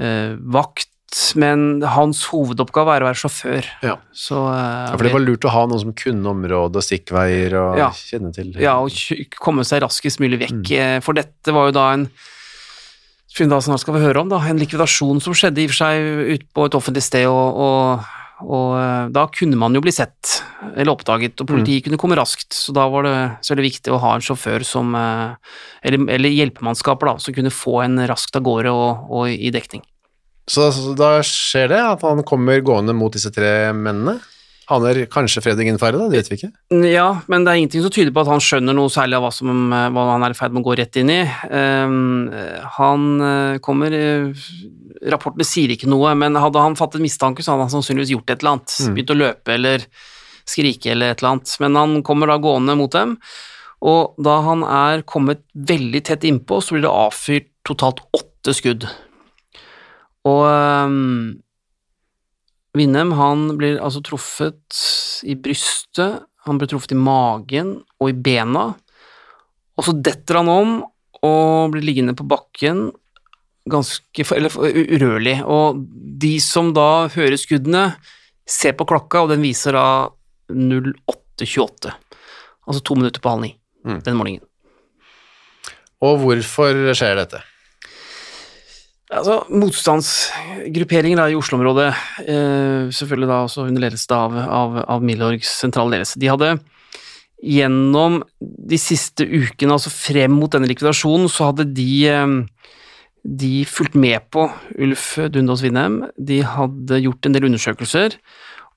eh, 0.00 0.32
vakt, 0.40 0.87
men 1.36 1.82
hans 1.82 2.22
hovedoppgave 2.30 2.94
er 2.96 3.04
å 3.04 3.08
være 3.10 3.20
sjåfør. 3.20 3.68
Ja. 3.82 3.96
Så 4.14 4.38
eh, 4.52 4.88
Ja, 4.88 4.96
for 4.96 5.04
det 5.04 5.12
var 5.12 5.24
lurt 5.24 5.44
å 5.48 5.52
ha 5.52 5.66
noen 5.66 5.82
som 5.82 5.92
kunne 5.98 6.32
området 6.32 6.80
og 6.80 6.86
stikkveier 6.86 7.54
og 7.60 7.78
Ja. 7.78 7.90
kjenne 7.90 8.32
til 8.34 8.52
ja, 8.60 8.78
og 8.80 8.90
komme 9.38 9.64
seg 9.68 9.82
raskest 9.82 10.20
mulig 10.20 10.38
vekk, 10.46 10.62
Mm. 10.64 10.78
eh, 10.78 11.00
for 11.00 11.12
dette 11.18 11.52
var 11.52 11.68
jo 11.68 11.72
da 11.76 11.92
en 11.92 12.08
snart 13.38 13.80
skal 13.80 13.94
vi 13.94 14.00
høre 14.02 14.20
om, 14.22 14.28
da, 14.28 14.38
en 14.48 14.58
likvidasjon 14.58 15.20
som 15.22 15.34
skjedde 15.36 15.60
i 15.62 15.66
og 15.68 15.70
for 15.74 15.84
seg 15.84 16.38
ute 16.38 16.46
på 16.54 16.64
et 16.66 16.74
offentlig 16.74 17.02
sted, 17.04 17.26
og, 17.30 17.54
og, 17.54 18.08
og 18.48 18.72
eh, 18.80 19.08
da 19.14 19.26
kunne 19.30 19.56
man 19.60 19.74
jo 19.74 19.82
bli 19.84 19.92
sett 19.92 20.40
eller 20.74 20.92
oppdaget, 20.94 21.38
og 21.40 21.46
politiet 21.46 21.84
kunne 21.86 21.98
komme 22.00 22.16
raskt, 22.18 22.50
så 22.56 22.72
da 22.74 22.88
var 22.90 23.06
det 23.06 23.14
så 23.46 23.54
veldig 23.54 23.68
viktig 23.68 23.92
å 23.94 24.00
ha 24.02 24.14
en 24.16 24.24
sjåfør 24.24 24.64
som, 24.66 24.94
eh, 24.94 25.36
eller, 25.84 26.08
eller 26.16 26.34
hjelpemannskaper 26.34 27.12
da, 27.12 27.16
som 27.22 27.34
kunne 27.36 27.50
få 27.54 27.84
en 27.84 27.98
raskt 28.10 28.34
av 28.38 28.42
gårde 28.42 28.72
og, 28.74 29.06
og 29.10 29.28
i 29.30 29.52
dekning. 29.54 29.84
Så, 30.48 30.70
så 30.72 30.96
da 30.96 31.18
skjer 31.26 31.70
det 31.74 31.84
at 31.84 32.02
han 32.06 32.24
kommer 32.26 32.60
gående 32.64 32.96
mot 32.96 33.12
disse 33.14 33.32
tre 33.34 33.70
mennene. 33.76 34.18
Aner 34.68 35.06
kanskje 35.08 35.40
Fredrik 35.40 35.64
ingen 35.64 35.80
fare, 35.80 35.96
da, 35.96 36.10
det 36.12 36.18
vet 36.18 36.28
vi 36.28 36.36
ikke. 36.36 36.50
Ja, 36.90 37.06
men 37.32 37.44
det 37.44 37.52
er 37.52 37.60
ingenting 37.62 37.84
som 37.86 37.92
tyder 37.94 38.12
på 38.12 38.20
at 38.20 38.28
han 38.28 38.42
skjønner 38.44 38.76
noe 38.76 38.92
særlig 38.92 39.16
av 39.16 39.24
hva, 39.24 39.30
som, 39.32 39.62
eh, 39.72 39.86
hva 39.94 40.04
han 40.10 40.26
er 40.26 40.34
i 40.34 40.36
ferd 40.36 40.52
med 40.52 40.60
å 40.60 40.68
gå 40.68 40.76
rett 40.76 40.98
inn 41.00 41.12
i. 41.14 41.22
Um, 41.48 42.28
han 42.76 43.06
eh, 43.24 43.60
kommer 43.64 43.96
Rapportene 45.08 45.46
sier 45.46 45.72
ikke 45.72 45.88
noe, 45.88 46.10
men 46.18 46.36
hadde 46.36 46.60
han 46.60 46.76
fattet 46.76 47.00
mistanke, 47.00 47.44
så 47.44 47.54
hadde 47.54 47.68
han 47.68 47.72
sannsynligvis 47.78 48.12
gjort 48.16 48.32
et 48.32 48.42
eller 48.42 48.56
annet. 48.56 48.76
Begynt 48.96 49.12
å 49.14 49.16
løpe 49.16 49.54
eller 49.54 49.84
skrike 50.48 50.90
eller 50.92 51.14
et 51.14 51.22
eller 51.22 51.36
annet. 51.36 51.52
Men 51.62 51.78
han 51.78 51.98
kommer 52.04 52.28
da 52.28 52.40
gående 52.42 52.74
mot 52.76 52.92
dem, 52.92 53.14
og 53.88 54.18
da 54.20 54.40
han 54.42 54.64
er 54.66 55.04
kommet 55.08 55.44
veldig 55.54 56.02
tett 56.10 56.26
innpå, 56.28 56.58
så 56.60 56.74
blir 56.74 56.88
det 56.88 56.92
avfyrt 56.92 57.52
totalt 57.68 58.02
åtte 58.16 58.56
skudd. 58.58 58.88
Og 60.28 60.44
um, 60.44 61.38
Winnem 62.76 63.14
han 63.16 63.46
blir 63.58 63.80
altså 63.82 64.02
truffet 64.04 64.82
i 65.26 65.34
brystet, 65.40 66.22
han 66.46 66.60
blir 66.60 66.70
truffet 66.70 66.94
i 66.94 67.00
magen 67.00 67.78
og 67.98 68.10
i 68.10 68.14
bena, 68.14 68.68
og 69.78 69.86
så 69.86 69.94
detter 69.94 70.40
han 70.40 70.50
om 70.52 70.72
og 71.24 71.72
blir 71.72 71.82
liggende 71.86 72.14
på 72.18 72.26
bakken, 72.28 72.88
ganske 73.68 74.26
eller, 74.36 74.54
urørlig. 74.54 75.38
Og 75.50 75.80
de 76.22 76.36
som 76.42 76.70
da 76.76 77.08
hører 77.14 77.38
skuddene, 77.40 77.88
ser 78.48 78.76
på 78.78 78.86
klokka, 78.88 79.24
og 79.24 79.32
den 79.32 79.42
viser 79.44 79.76
da 79.76 79.86
08.28. 80.48 81.92
Altså 82.68 82.84
to 82.84 82.96
minutter 82.98 83.24
på 83.24 83.34
halv 83.34 83.46
ni 83.46 83.54
Mm. 83.86 84.00
den 84.02 84.16
morgenen. 84.18 84.42
Og 86.02 86.18
hvorfor 86.18 86.74
skjer 86.98 87.14
dette? 87.16 87.38
Altså, 89.08 89.38
Motstandsgrupperinger 89.48 91.16
da, 91.16 91.28
i 91.32 91.36
Oslo-området, 91.38 91.88
eh, 92.28 92.88
selvfølgelig 92.92 93.28
da 93.30 93.38
også 93.46 93.64
under 93.64 93.80
ledelse 93.86 94.12
av, 94.12 94.34
av, 94.36 94.76
av 94.84 95.06
Milorgs 95.06 95.48
sentrale 95.62 95.96
ledelse, 95.96 96.20
de 96.20 96.28
hadde 96.28 96.50
gjennom 97.38 98.18
de 98.38 98.78
siste 98.80 99.24
ukene, 99.24 99.78
altså 99.78 99.92
frem 99.94 100.34
mot 100.36 100.52
denne 100.52 100.68
likvidasjonen, 100.68 101.30
så 101.32 101.48
hadde 101.48 101.70
de, 101.72 101.88
eh, 102.12 102.36
de 103.24 103.52
fulgt 103.70 103.96
med 103.96 104.28
på 104.34 104.44
Ulf 104.76 105.08
Dundås 105.32 105.64
Winnem. 105.64 106.02
De 106.20 106.42
hadde 106.44 107.00
gjort 107.06 107.24
en 107.24 107.38
del 107.38 107.48
undersøkelser, 107.48 108.18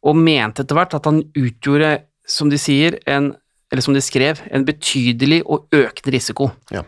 og 0.01 0.17
mente 0.17 0.63
etter 0.63 0.79
hvert 0.79 0.95
at 0.95 1.11
han 1.11 1.25
utgjorde, 1.35 1.97
som 2.23 2.47
de 2.49 2.57
sier, 2.61 3.01
en, 3.03 3.33
eller 3.71 3.83
som 3.83 3.97
de 3.97 4.03
skrev, 4.03 4.39
en 4.47 4.63
betydelig 4.63 5.43
og 5.43 5.67
økende 5.75 6.15
risiko. 6.15 6.53
Ja. 6.71 6.85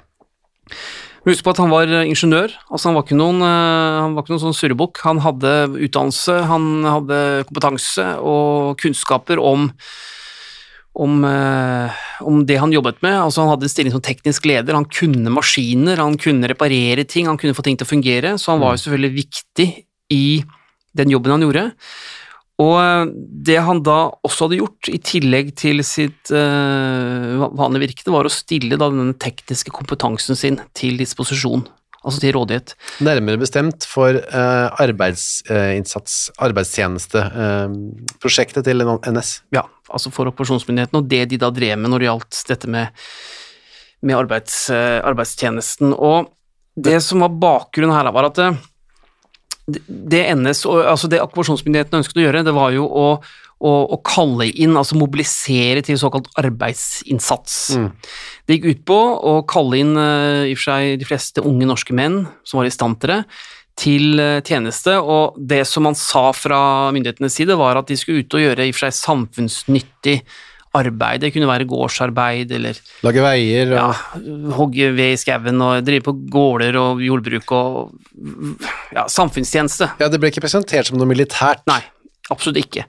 Husk 1.24 1.46
på 1.46 1.54
at 1.54 1.60
han 1.62 1.72
var 1.72 1.88
eh, 1.88 2.10
ingeniør, 2.12 2.52
altså 2.68 2.90
han 2.90 2.98
var 2.98 3.06
ikke 3.06 3.16
noen, 3.16 3.38
eh, 3.48 4.00
han 4.04 4.16
var 4.16 4.26
ikke 4.26 4.34
noen 4.34 4.42
sånn 4.42 4.58
surrebukk. 4.58 5.00
Han 5.08 5.22
hadde 5.24 5.52
utdannelse, 5.86 6.42
han 6.50 6.66
hadde 6.84 7.20
kompetanse 7.48 8.08
og 8.20 8.74
kunnskaper 8.82 9.40
om, 9.40 9.70
om, 11.00 11.22
eh, 11.30 12.02
om 12.28 12.42
det 12.50 12.60
han 12.60 12.76
jobbet 12.76 13.00
med. 13.06 13.16
Altså 13.22 13.46
Han 13.46 13.54
hadde 13.54 13.70
en 13.70 13.72
stilling 13.72 13.96
som 13.96 14.04
teknisk 14.04 14.50
leder, 14.52 14.76
han 14.76 14.90
kunne 14.92 15.32
maskiner, 15.32 16.04
han 16.04 16.20
kunne 16.20 16.52
reparere 16.52 17.08
ting, 17.08 17.32
han 17.32 17.40
kunne 17.40 17.56
få 17.56 17.64
ting 17.64 17.80
til 17.80 17.88
å 17.88 17.94
fungere, 17.94 18.36
så 18.36 18.52
han 18.52 18.64
var 18.66 18.76
jo 18.76 18.84
selvfølgelig 18.84 19.16
viktig 19.22 19.70
i 20.12 20.26
den 20.94 21.16
jobben 21.16 21.38
han 21.38 21.48
gjorde. 21.48 21.70
Og 22.62 22.76
eh, 22.78 23.08
det 23.48 23.56
han 23.66 23.80
da 23.86 24.12
også 24.26 24.46
hadde 24.46 24.58
gjort, 24.60 24.90
i 24.92 25.00
tillegg 25.02 25.56
til 25.58 25.84
sitt 25.86 26.32
uh, 26.34 27.50
vanlige 27.58 27.82
virke, 27.88 28.12
var 28.14 28.26
å 28.30 28.32
stille 28.32 28.78
da 28.80 28.90
den 28.94 29.14
tekniske 29.20 29.72
kompetansen 29.74 30.36
sin 30.38 30.60
til 30.78 30.98
disposisjon, 31.02 31.64
altså 32.04 32.20
til 32.22 32.34
rådighet. 32.38 32.76
Nærmere 33.04 33.38
bestemt 33.42 33.86
for 33.90 34.12
uh, 34.14 34.68
arbeidsinnsats, 34.84 36.14
arbeidstjenesteprosjektet 36.46 38.64
til 38.70 38.78
NS. 38.86 39.30
Ja, 39.56 39.64
altså 39.90 40.10
for 40.14 40.28
operasjonsmyndigheten, 40.30 40.98
og 41.02 41.10
det 41.10 41.24
de 41.34 41.38
da 41.42 41.50
drev 41.54 41.78
med 41.82 41.90
når 41.92 42.00
det 42.04 42.10
gjaldt 42.12 42.34
dette 42.52 42.68
med, 42.70 42.86
med 44.06 44.16
arbeids, 44.20 44.70
eh, 44.74 45.00
arbeidstjenesten. 45.02 45.90
Og 45.96 46.18
det 46.78 47.02
som 47.06 47.20
var 47.26 47.40
bakgrunnen 47.42 47.98
her, 47.98 48.12
var 48.14 48.26
at 48.30 48.38
det, 49.66 50.26
NS, 50.36 50.66
altså 50.68 51.10
det 51.12 51.22
okkupasjonsmyndighetene 51.24 52.02
ønsket 52.02 52.20
å 52.20 52.26
gjøre, 52.26 52.44
det 52.46 52.54
var 52.56 52.74
jo 52.76 52.84
å, 52.84 53.08
å, 53.64 53.72
å 53.96 54.00
kalle 54.06 54.50
inn, 54.52 54.76
altså 54.80 54.98
mobilisere 55.00 55.84
til 55.86 56.00
såkalt 56.02 56.28
arbeidsinnsats. 56.40 57.58
Mm. 57.80 57.90
Det 58.44 58.58
gikk 58.58 58.70
ut 58.70 58.86
på 58.92 59.00
å 59.32 59.36
kalle 59.50 59.80
inn 59.80 59.98
eh, 60.00 60.52
i 60.52 60.54
og 60.56 60.60
for 60.60 60.70
seg 60.72 61.02
de 61.02 61.08
fleste 61.08 61.44
unge 61.48 61.70
norske 61.70 61.96
menn 61.96 62.26
som 62.44 62.60
var 62.60 62.68
i 62.68 62.76
stand 62.76 63.00
til 63.04 63.16
det, 63.16 63.22
til 63.80 64.22
eh, 64.22 64.40
tjeneste, 64.46 64.98
og 65.00 65.40
det 65.40 65.64
som 65.70 65.88
man 65.88 65.98
sa 65.98 66.28
fra 66.36 66.92
myndighetenes 66.94 67.40
side, 67.40 67.58
var 67.60 67.80
at 67.80 67.90
de 67.90 67.98
skulle 68.00 68.26
ut 68.26 68.38
og 68.38 68.44
gjøre 68.44 68.68
i 68.68 68.74
og 68.74 68.78
for 68.78 68.90
seg 68.90 69.00
samfunnsnyttig 69.00 70.20
arbeid. 70.20 70.52
Det 70.74 71.30
kunne 71.36 71.46
være 71.46 71.68
gårdsarbeid 71.70 72.52
eller 72.58 72.78
Lage 73.06 73.22
veier 73.22 73.74
og 73.76 73.78
ja, 73.78 74.54
hogge 74.58 74.88
ved 74.98 75.14
i 75.14 75.20
skauen 75.22 75.62
og 75.62 75.84
drive 75.86 76.02
på 76.08 76.16
gårder 76.34 76.78
og 76.82 77.04
jordbruk 77.06 77.52
og 77.54 77.92
ja, 78.96 79.04
samfunnstjeneste. 79.06 79.92
Ja, 80.02 80.10
det 80.10 80.18
ble 80.20 80.32
ikke 80.34 80.42
presentert 80.48 80.90
som 80.90 80.98
noe 80.98 81.10
militært. 81.10 81.62
Nei, 81.70 81.82
absolutt 82.34 82.58
ikke. 82.64 82.88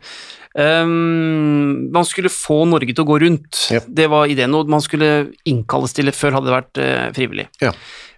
Um, 0.55 1.91
man 1.93 2.07
skulle 2.09 2.31
få 2.33 2.63
Norge 2.71 2.95
til 2.95 3.03
å 3.05 3.09
gå 3.09 3.21
rundt, 3.25 3.67
Ja. 3.75 3.81
det 3.85 4.09
var 4.09 4.31
ideen, 4.31 4.55
og 4.55 4.69
man 4.71 4.81
skulle 4.81 5.33
innkalles 5.45 5.93
til 5.93 6.07
det 6.07 6.15
før 6.15 6.39
hadde 6.39 6.47
det 6.49 6.57
vært 6.57 6.81
uh, 6.81 7.13
frivillig. 7.17 7.49
Ja. 7.61 7.73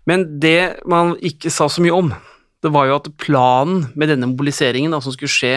Men 0.07 0.39
det 0.39 0.85
man 0.87 1.17
ikke 1.19 1.51
sa 1.51 1.67
så 1.73 1.83
mye 1.83 1.97
om, 1.97 2.13
det 2.63 2.71
var 2.71 2.87
jo 2.87 2.99
at 3.01 3.09
planen 3.19 3.89
med 3.97 4.13
denne 4.13 4.29
mobiliseringen 4.31 4.93
da, 4.95 5.01
som 5.01 5.15
skulle 5.17 5.33
skje, 5.33 5.55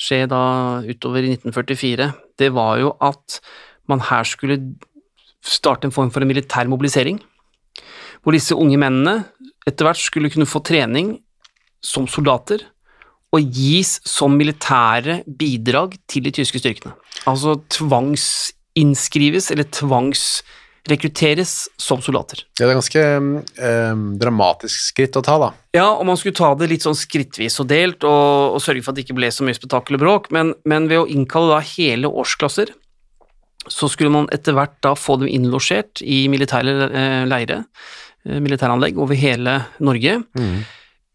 skje 0.00 0.24
da 0.30 0.40
utover 0.88 1.22
i 1.22 1.36
1944, 1.36 2.10
det 2.38 2.52
var 2.54 2.80
jo 2.82 2.92
at 3.02 3.40
man 3.88 4.02
her 4.08 4.26
skulle 4.26 4.58
starte 5.46 5.86
en 5.86 5.94
form 5.94 6.10
for 6.10 6.24
en 6.24 6.30
militær 6.30 6.68
mobilisering, 6.68 7.20
hvor 8.22 8.34
disse 8.34 8.56
unge 8.56 8.78
mennene 8.80 9.20
etter 9.66 9.86
hvert 9.86 10.00
skulle 10.00 10.30
kunne 10.32 10.48
få 10.48 10.62
trening 10.66 11.16
som 11.84 12.08
soldater, 12.10 12.64
og 13.34 13.42
gis 13.52 13.96
som 14.06 14.36
militære 14.38 15.20
bidrag 15.38 15.96
til 16.08 16.24
de 16.26 16.32
tyske 16.34 16.60
styrkene. 16.62 16.94
Altså 17.26 17.56
tvangsinnskrives, 17.74 19.50
eller 19.50 19.66
tvangsrekrutteres 20.86 21.68
som 21.76 22.00
soldater. 22.02 22.44
Ja, 22.58 22.66
det 22.66 22.72
er 22.72 22.78
ganske 22.78 23.04
um, 23.18 24.18
dramatisk 24.18 24.92
skritt 24.92 25.16
å 25.16 25.22
ta, 25.24 25.36
da. 25.38 25.50
Ja, 25.74 25.88
og 25.96 26.06
man 26.06 26.16
skulle 26.16 26.36
ta 26.36 26.54
det 26.54 26.70
litt 26.70 26.86
sånn 26.86 26.96
skrittvis 26.96 27.58
og 27.60 27.68
delt, 27.68 28.04
og, 28.04 28.56
og 28.56 28.62
sørge 28.62 28.82
for 28.82 28.92
at 28.92 28.98
det 28.98 29.06
ikke 29.06 29.18
ble 29.18 29.30
så 29.30 29.46
mye 29.46 29.56
spetakkel 29.56 29.98
og 29.98 30.04
bråk, 30.04 30.30
men, 30.34 30.54
men 30.64 30.88
ved 30.88 31.02
å 31.02 31.08
innkalle 31.10 31.56
da 31.56 31.60
hele 31.74 32.10
årsklasser, 32.10 32.72
så 33.66 33.88
skulle 33.90 34.14
man 34.14 34.28
etter 34.34 34.54
hvert 34.54 34.76
da 34.84 34.94
få 34.94 35.18
dem 35.20 35.30
innlosjert 35.32 36.02
i 36.06 36.26
militære 36.30 36.76
eh, 36.86 37.24
leire, 37.26 37.64
eh, 38.26 38.38
militæranlegg 38.38 39.00
over 39.02 39.18
hele 39.18 39.58
Norge, 39.82 40.20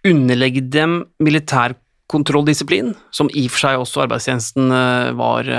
underlegge 0.02 0.66
dem 0.74 1.00
militærkontrolldisiplin, 1.24 2.92
som 3.14 3.32
i 3.32 3.46
og 3.48 3.56
for 3.56 3.64
seg 3.64 3.86
også 3.86 4.04
arbeidstjenesten 4.04 4.76
eh, 4.76 5.12
var 5.16 5.56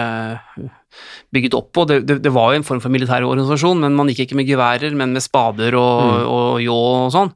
bygget 1.34 1.56
opp 1.58 1.70
på. 1.76 1.86
Det, 1.88 2.00
det, 2.08 2.18
det 2.24 2.32
var 2.34 2.52
jo 2.52 2.62
en 2.62 2.66
form 2.66 2.82
for 2.84 2.92
militær 2.92 3.26
organisasjon, 3.26 3.82
men 3.84 3.96
man 3.98 4.10
gikk 4.12 4.26
ikke 4.26 4.38
med 4.40 4.50
geværer, 4.50 4.96
men 4.98 5.14
med 5.16 5.24
spader 5.24 5.76
og, 5.78 6.26
og 6.28 6.60
ljå 6.64 6.76
og 6.76 7.14
sånn. 7.14 7.32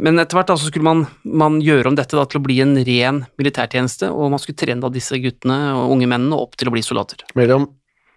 Men 0.00 0.20
etter 0.20 0.36
hvert 0.36 0.50
da, 0.50 0.58
så 0.60 0.68
skulle 0.68 0.84
man, 0.84 1.06
man 1.24 1.58
gjøre 1.64 1.88
om 1.88 1.96
dette 1.96 2.16
da, 2.16 2.26
til 2.28 2.40
å 2.40 2.44
bli 2.44 2.58
en 2.62 2.74
ren 2.84 3.22
militærtjeneste, 3.40 4.10
og 4.12 4.34
man 4.34 4.42
skulle 4.42 4.60
trene 4.60 4.84
da 4.84 4.90
disse 4.92 5.16
guttene 5.22 5.56
og 5.78 5.94
unge 5.96 6.08
mennene 6.10 6.36
opp 6.36 6.58
til 6.60 6.68
å 6.68 6.74
bli 6.74 6.82
soldater. 6.84 7.24
Mellom, 7.38 7.64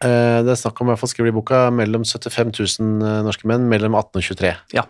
eh, 0.04 0.42
det 0.44 0.52
er 0.54 0.60
snakk 0.60 0.82
om, 0.84 0.90
i 0.90 0.94
hvert 0.94 1.04
fall 1.06 1.14
skriver 1.14 1.32
i 1.32 1.38
boka, 1.38 1.64
mellom 1.74 2.04
75 2.04 2.52
000 2.60 3.24
norske 3.30 3.48
menn 3.50 3.70
mellom 3.72 3.96
18 3.96 4.20
og 4.20 4.28
23. 4.28 4.52
Ja. 4.76 4.86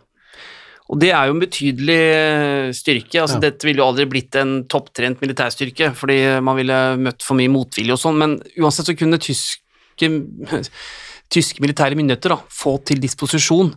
Og 0.92 1.00
det 1.00 1.13
er 1.16 1.28
jo 1.30 1.36
en 1.36 1.42
betydelig 1.42 2.00
eh, 2.13 2.72
styrke. 2.75 3.22
altså 3.22 3.40
Ja. 3.40 3.46
Dette 3.48 3.68
ville 3.68 3.80
jo 3.80 3.88
aldri 3.88 4.06
blitt 4.10 4.36
en 4.40 4.66
topptrent 4.70 5.22
militærstyrke, 5.24 5.94
fordi 5.96 6.18
man 6.44 6.60
ville 6.60 6.80
møtt 7.00 7.24
for 7.24 7.40
mye 7.40 7.52
motvilje 7.52 7.96
og 7.96 8.02
sånn, 8.02 8.20
men 8.20 8.36
uansett 8.60 8.90
så 8.90 8.98
kunne 8.98 9.22
tyske, 9.24 10.10
tyske 11.34 11.63
militære 11.63 11.98
myndigheter 12.00 12.36
da, 12.36 12.42
få 12.52 12.78
til 12.86 13.02
disposisjon 13.04 13.72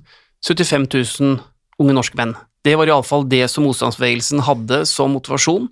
75 0.44 0.90
000 1.20 1.38
unge 1.82 1.94
norske 1.96 2.18
menn. 2.18 2.34
Det 2.66 2.74
var 2.78 2.90
iallfall 2.90 3.26
det 3.30 3.44
som 3.52 3.66
motstandsbevegelsen 3.68 4.42
hadde 4.46 4.82
som 4.90 5.14
motivasjon, 5.14 5.68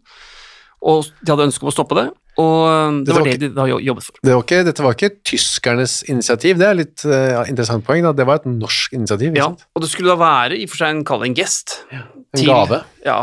og 0.85 1.09
de 1.25 1.33
hadde 1.33 1.47
ønske 1.49 1.65
om 1.65 1.71
å 1.71 1.75
stoppe 1.75 1.97
det, 1.97 2.09
og 2.43 3.05
det 3.07 3.13
Dette 3.13 3.21
var 3.21 3.29
det 3.31 3.39
de 3.45 3.49
da 3.55 3.65
jobbet 3.71 4.07
for. 4.09 4.17
Det 4.27 4.33
var 4.35 4.43
ikke, 4.43 4.59
dette 4.67 4.85
var 4.85 4.97
ikke 4.97 5.13
tyskernes 5.31 5.95
initiativ, 6.11 6.59
det 6.59 6.67
er 6.67 6.77
litt 6.81 7.05
eh, 7.07 7.39
interessant 7.49 7.87
poeng. 7.87 8.03
Da. 8.09 8.11
Det 8.19 8.27
var 8.27 8.43
et 8.43 8.49
norsk 8.51 8.97
initiativ. 8.99 9.39
Ja, 9.39 9.53
sant? 9.53 9.63
og 9.71 9.85
det 9.85 9.91
skulle 9.93 10.13
da 10.13 10.19
være 10.21 10.59
i 10.59 10.67
og 10.67 10.73
for 10.73 10.83
seg 10.83 10.97
en, 10.97 11.05
en 11.31 11.37
gest. 11.39 11.79
En 11.95 12.43
gave. 12.43 12.81
Ja, 13.07 13.21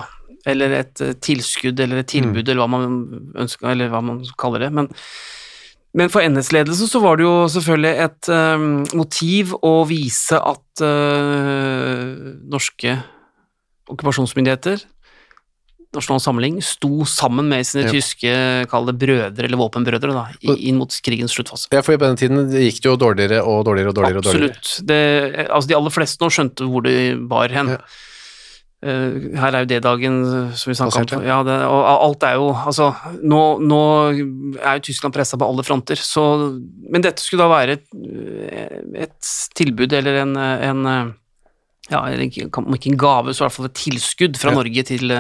eller 0.47 0.77
et 0.79 1.03
eh, 1.03 1.13
tilskudd 1.21 1.79
eller 1.83 2.01
et 2.01 2.09
tilbud, 2.13 2.41
Mm. 2.41 2.49
eller 2.49 2.61
hva 2.63 2.69
man 2.71 3.35
ønsker, 3.43 3.69
eller 3.75 3.91
hva 3.91 4.01
man 4.01 4.23
kaller 4.41 4.63
det. 4.65 4.71
Men, 4.79 4.87
men 5.93 6.09
for 6.09 6.23
NS-ledelsen 6.23 6.89
så 6.89 7.01
var 7.03 7.19
det 7.19 7.27
jo 7.27 7.35
selvfølgelig 7.51 7.93
et 8.07 8.31
um, 8.31 8.69
motiv 8.95 9.51
å 9.59 9.73
vise 9.89 10.39
at 10.39 10.81
uh, 10.87 12.15
norske 12.47 12.95
okkupasjonsmyndigheter, 13.91 14.85
Nasjonal 15.93 16.21
Samling, 16.23 16.61
sto 16.63 17.03
sammen 17.03 17.49
med 17.51 17.65
sine 17.67 17.83
Ja. 17.83 17.91
tyske, 17.91 18.31
kall 18.71 18.85
det 18.87 18.93
brødre, 19.01 19.43
eller 19.43 19.57
våpenbrødre, 19.59 20.13
da, 20.15 20.53
inn 20.55 20.77
mot 20.79 20.87
krigens 21.03 21.33
sluttfase. 21.35 21.67
Ja, 21.73 21.81
for 21.83 21.97
på 21.97 22.05
den 22.07 22.15
tiden 22.15 22.47
gikk 22.49 22.79
det 22.81 22.87
jo 22.87 22.95
dårligere 22.95 23.41
og 23.43 23.65
dårligere 23.67 23.89
og 23.91 23.95
dårligere. 23.99 24.17
og 24.21 24.23
dårligere. 24.23 24.55
Absolutt. 24.55 24.87
Det, 24.87 25.49
altså 25.49 25.67
de 25.67 25.75
aller 25.75 25.89
fleste 25.91 26.23
nå 26.23 26.29
skjønte 26.31 26.63
hvor 26.69 26.81
det 26.87 26.95
bar 27.27 27.49
hen. 27.49 27.73
Ja. 27.75 27.81
Eh, 28.83 29.35
her 29.37 29.53
er 29.53 29.65
jo 29.65 29.69
D-dagen 29.69 30.15
som 30.57 30.71
vi 30.71 30.75
snakka 30.79 31.03
om. 31.19 31.23
Ja, 31.27 31.43
det, 31.45 31.53
og 31.69 31.83
alt 31.85 32.23
er 32.23 32.33
jo 32.39 32.47
Altså, 32.65 32.87
nå, 33.21 33.41
nå 33.61 33.81
er 34.57 34.79
jo 34.79 34.85
Tyskland 34.87 35.13
pressa 35.13 35.37
på 35.37 35.45
alle 35.45 35.61
fronter, 35.61 35.95
så 36.01 36.23
Men 36.89 37.03
dette 37.03 37.21
skulle 37.21 37.43
da 37.45 37.51
være 37.51 37.75
et, 37.77 37.85
et 39.05 39.29
tilbud 39.53 39.93
eller 39.93 40.23
en, 40.23 40.33
en 40.35 41.13
Ja, 41.91 42.01
ikke 42.09 42.47
om 42.57 42.73
ikke 42.73 42.89
en 42.89 42.97
gave, 42.97 43.35
så 43.35 43.43
i 43.43 43.45
hvert 43.49 43.53
fall 43.59 43.69
et 43.69 43.77
tilskudd 43.77 44.37
fra 44.39 44.49
Ja. 44.49 44.55
Norge 44.57 44.83
til 44.87 45.13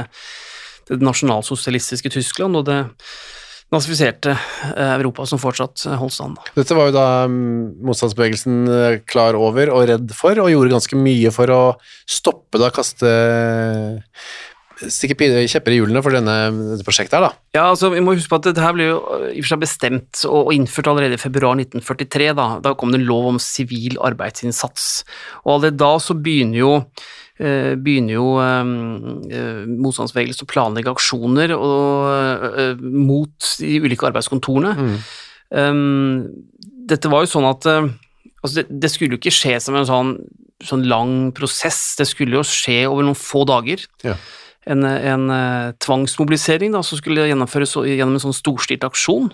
det 0.91 1.05
nasjonalsosialistiske 1.05 2.11
Tyskland 2.13 2.59
og 2.59 2.67
det 2.67 2.81
nazifiserte 3.71 4.33
eh, 4.35 4.93
Europa 4.97 5.25
som 5.29 5.39
fortsatt 5.39 5.85
eh, 5.87 5.97
holdt 5.99 6.15
stand. 6.17 6.39
Dette 6.57 6.75
var 6.75 6.89
jo 6.89 6.95
da 6.95 7.07
mm, 7.31 7.81
motstandsbevegelsen 7.87 8.61
eh, 8.67 8.99
klar 9.07 9.37
over 9.39 9.71
og 9.71 9.87
redd 9.87 10.11
for, 10.15 10.35
og 10.43 10.51
gjorde 10.51 10.75
ganske 10.75 10.99
mye 10.99 11.31
for 11.33 11.53
å 11.55 11.61
stoppe 12.09 12.59
da 12.61 12.71
kaste 12.75 13.11
stikke 14.81 15.13
kjepper 15.45 15.75
i 15.75 15.77
hjulene 15.77 16.01
for 16.01 16.15
denne, 16.15 16.35
dette 16.71 16.85
prosjektet 16.87 17.17
her, 17.19 17.27
da. 17.27 17.31
Ja, 17.53 17.65
altså 17.69 17.91
Vi 17.93 18.01
må 18.03 18.15
huske 18.15 18.31
på 18.31 18.39
at 18.39 18.47
dette 18.49 18.63
her 18.63 18.73
ble 18.73 18.87
jo 18.89 18.97
i 19.29 19.37
og 19.37 19.43
for 19.43 19.51
seg 19.53 19.61
bestemt 19.61 20.23
og, 20.25 20.51
innført 20.55 20.89
allerede 20.89 21.19
i 21.19 21.21
februar 21.21 21.53
1943. 21.59 22.31
Da 22.37 22.47
Da 22.65 22.73
kom 22.73 22.93
det 22.93 23.01
en 23.01 23.09
lov 23.09 23.29
om 23.29 23.41
sivil 23.41 23.99
arbeidsinnsats. 24.01 25.03
Og 25.45 25.55
allerede 25.55 25.81
da 25.83 25.93
så 26.01 26.17
begynner 26.17 26.63
jo 26.63 26.73
begynner 27.39 28.17
jo 28.17 28.27
eh, 28.43 28.71
eh, 29.33 29.63
motstandsbevegelsen 29.81 30.45
å 30.45 30.51
planlegge 30.51 30.93
aksjoner 30.93 31.55
og, 31.55 32.51
eh, 32.51 32.75
mot 32.81 33.51
de 33.59 33.79
ulike 33.81 34.09
arbeidskontorene. 34.09 34.75
Um, 35.51 36.27
dette 36.87 37.09
var 37.11 37.25
jo 37.25 37.31
sånn 37.33 37.47
at 37.49 37.67
eh, 37.67 37.89
altså 38.41 38.61
det, 38.61 38.67
det 38.83 38.91
skulle 38.93 39.15
jo 39.15 39.21
ikke 39.21 39.35
skje 39.35 39.57
som 39.63 39.77
en 39.77 39.89
sånn, 39.89 40.13
sånn 40.63 40.85
lang 40.89 41.15
prosess, 41.35 41.97
det 41.99 42.07
skulle 42.09 42.39
jo 42.39 42.45
skje 42.47 42.83
over 42.89 43.07
noen 43.07 43.19
få 43.19 43.43
dager. 43.49 43.83
Ja. 44.05 44.15
En, 44.69 44.85
en 44.85 45.29
eh, 45.33 45.73
tvangsmobilisering 45.81 46.75
da, 46.75 46.83
som 46.85 46.99
skulle 46.99 47.25
gjennomføres 47.29 47.73
gjennom 47.81 48.19
en 48.19 48.25
sånn 48.27 48.37
storstilt 48.37 48.85
aksjon. 48.85 49.31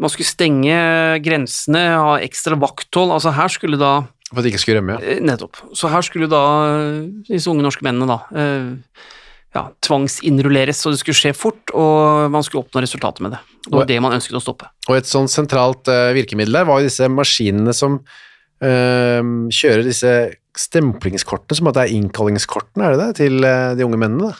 Man 0.00 0.12
skulle 0.12 0.28
stenge 0.28 0.76
grensene, 1.24 1.82
ha 1.96 2.18
ekstra 2.22 2.58
vakthold. 2.60 3.14
altså 3.16 3.32
Her 3.36 3.52
skulle 3.52 3.80
da 3.80 3.94
For 4.30 4.38
at 4.38 4.46
de 4.46 4.52
ikke 4.52 4.60
skulle 4.62 4.78
rømme, 4.78 4.94
ja. 4.94 5.14
Eh, 5.16 5.22
Nettopp. 5.26 5.58
Så 5.74 5.88
her 5.90 6.04
skulle 6.06 6.28
da 6.30 6.40
eh, 6.70 7.08
disse 7.26 7.50
unge 7.50 7.64
norske 7.66 7.82
mennene 7.82 8.06
da 8.06 8.18
eh, 8.30 8.68
ja, 9.56 9.64
tvangsinnrulleres, 9.82 10.78
så 10.78 10.92
det 10.94 11.00
skulle 11.00 11.18
skje 11.18 11.32
fort, 11.34 11.72
og 11.74 12.28
man 12.30 12.44
skulle 12.46 12.62
oppnå 12.62 12.84
resultater 12.84 13.24
med 13.26 13.34
det. 13.34 13.40
Det 13.66 13.72
var 13.74 13.82
Og- 13.82 13.88
det 13.90 13.96
man 14.04 14.14
ønsket 14.14 14.38
å 14.38 14.42
stoppe. 14.44 14.68
Og 14.88 14.94
et 15.00 15.08
sånn 15.10 15.26
sentralt 15.28 15.90
virkemiddel 16.14 16.54
der 16.60 16.68
var 16.68 16.78
jo 16.78 16.86
disse 16.86 17.08
maskinene 17.10 17.74
som 17.74 17.98
eh, 18.62 19.18
kjører 19.50 19.82
disse 19.88 20.14
stemplingskortene, 20.60 21.56
som 21.58 21.66
at 21.70 21.74
det 21.80 21.82
er 21.88 21.96
innkallingskortene, 21.98 22.86
er 22.86 22.94
det 22.96 23.02
det, 23.02 23.10
til 23.18 23.42
de 23.42 23.84
unge 23.86 23.98
mennene? 23.98 24.30
da? 24.30 24.38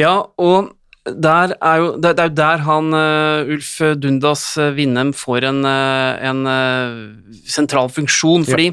Ja, 0.00 0.14
og 0.40 0.72
der 1.06 1.52
er 1.60 1.76
jo, 1.84 1.92
det, 2.00 2.16
er 2.18 2.28
jo 2.30 2.34
der 2.40 2.64
han 2.66 2.92
Ulf 3.54 3.70
Dundas 4.00 4.42
Vindem 4.76 5.12
får 5.16 5.46
en, 5.48 5.60
en 5.64 6.40
sentral 7.48 7.88
funksjon, 7.92 8.44
Ja. 8.48 8.72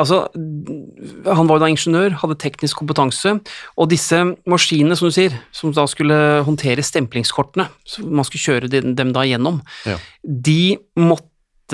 Altså, 0.00 0.22
han 0.32 1.48
var 1.48 1.58
jo 1.58 1.62
da 1.64 1.68
ingeniør, 1.68 2.14
hadde 2.22 2.38
teknisk 2.40 2.78
kompetanse, 2.80 3.34
og 3.76 3.90
disse 3.92 4.22
maskinene, 4.48 4.96
som 4.96 5.10
du 5.10 5.12
sier, 5.12 5.34
som 5.52 5.74
da 5.76 5.84
skulle 5.90 6.16
håndtere 6.46 6.84
stemplingskortene, 6.86 7.66
som 7.84 8.06
man 8.08 8.24
skulle 8.24 8.46
kjøre 8.46 8.70
dem, 8.72 9.12
da 9.12 9.26
gjennom, 9.28 9.60
Ja. 9.84 9.98
de 10.24 10.78
måtte 10.96 11.28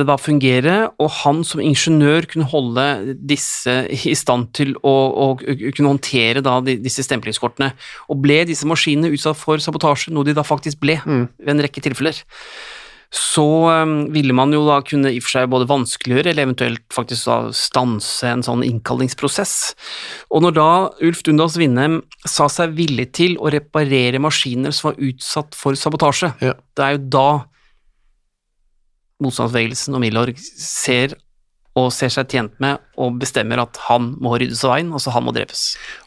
da 0.06 0.16
fungere, 0.18 0.90
og 0.98 1.10
han 1.24 1.44
som 1.44 1.60
ingeniør 1.62 2.26
kunne 2.30 2.46
holde 2.50 3.16
disse 3.18 3.72
i 3.90 4.14
stand 4.14 4.52
til 4.54 4.74
å, 4.82 4.94
å 5.10 5.26
kunne 5.38 5.90
håndtere 5.94 6.42
da 6.42 6.60
disse 6.62 7.02
stemplingskortene. 7.06 7.72
Og 8.10 8.20
ble 8.22 8.44
disse 8.50 8.66
maskinene 8.66 9.10
utsatt 9.14 9.38
for 9.38 9.58
sabotasje, 9.62 10.12
noe 10.14 10.26
de 10.26 10.34
da 10.34 10.42
faktisk 10.46 10.78
ble 10.82 10.98
ved 11.06 11.54
en 11.54 11.62
rekke 11.66 11.82
tilfeller, 11.82 12.18
så 13.14 13.44
um, 13.82 13.92
ville 14.12 14.34
man 14.36 14.52
jo 14.52 14.66
da 14.66 14.82
kunne 14.84 15.08
i 15.14 15.20
og 15.20 15.24
for 15.24 15.32
seg 15.38 15.48
både 15.48 15.68
vanskeliggjøre 15.70 16.32
eller 16.34 16.44
eventuelt 16.44 16.82
faktisk 16.92 17.30
da 17.30 17.36
stanse 17.56 18.28
en 18.28 18.42
sånn 18.44 18.64
innkallingsprosess. 18.66 19.54
Og 20.28 20.44
når 20.44 20.56
da 20.58 20.70
Ulf 21.08 21.22
Dundas 21.24 21.56
Winnem 21.56 22.02
sa 22.28 22.50
seg 22.52 22.74
villig 22.76 23.08
til 23.16 23.38
å 23.40 23.48
reparere 23.54 24.20
maskiner 24.20 24.76
som 24.76 24.90
var 24.90 25.00
utsatt 25.08 25.56
for 25.56 25.78
sabotasje, 25.78 26.34
Ja. 26.44 26.52
det 26.76 26.84
er 26.84 26.98
jo 26.98 27.04
da 27.16 27.28
motstandsbevegelsen 29.24 29.96
og 29.96 30.04
Milorg 30.04 30.36
ser 30.38 31.16
og 31.78 31.90
ser 31.94 32.10
seg 32.12 32.28
tjent 32.32 32.54
med 32.62 32.82
og 32.98 33.14
bestemmer 33.20 33.60
at 33.62 33.78
han 33.86 34.08
må 34.18 34.32
ryddes 34.40 34.64
av 34.66 34.72
veien, 34.72 34.88
altså 34.96 35.12
han 35.14 35.22
må 35.26 35.30
drepes. 35.36 35.62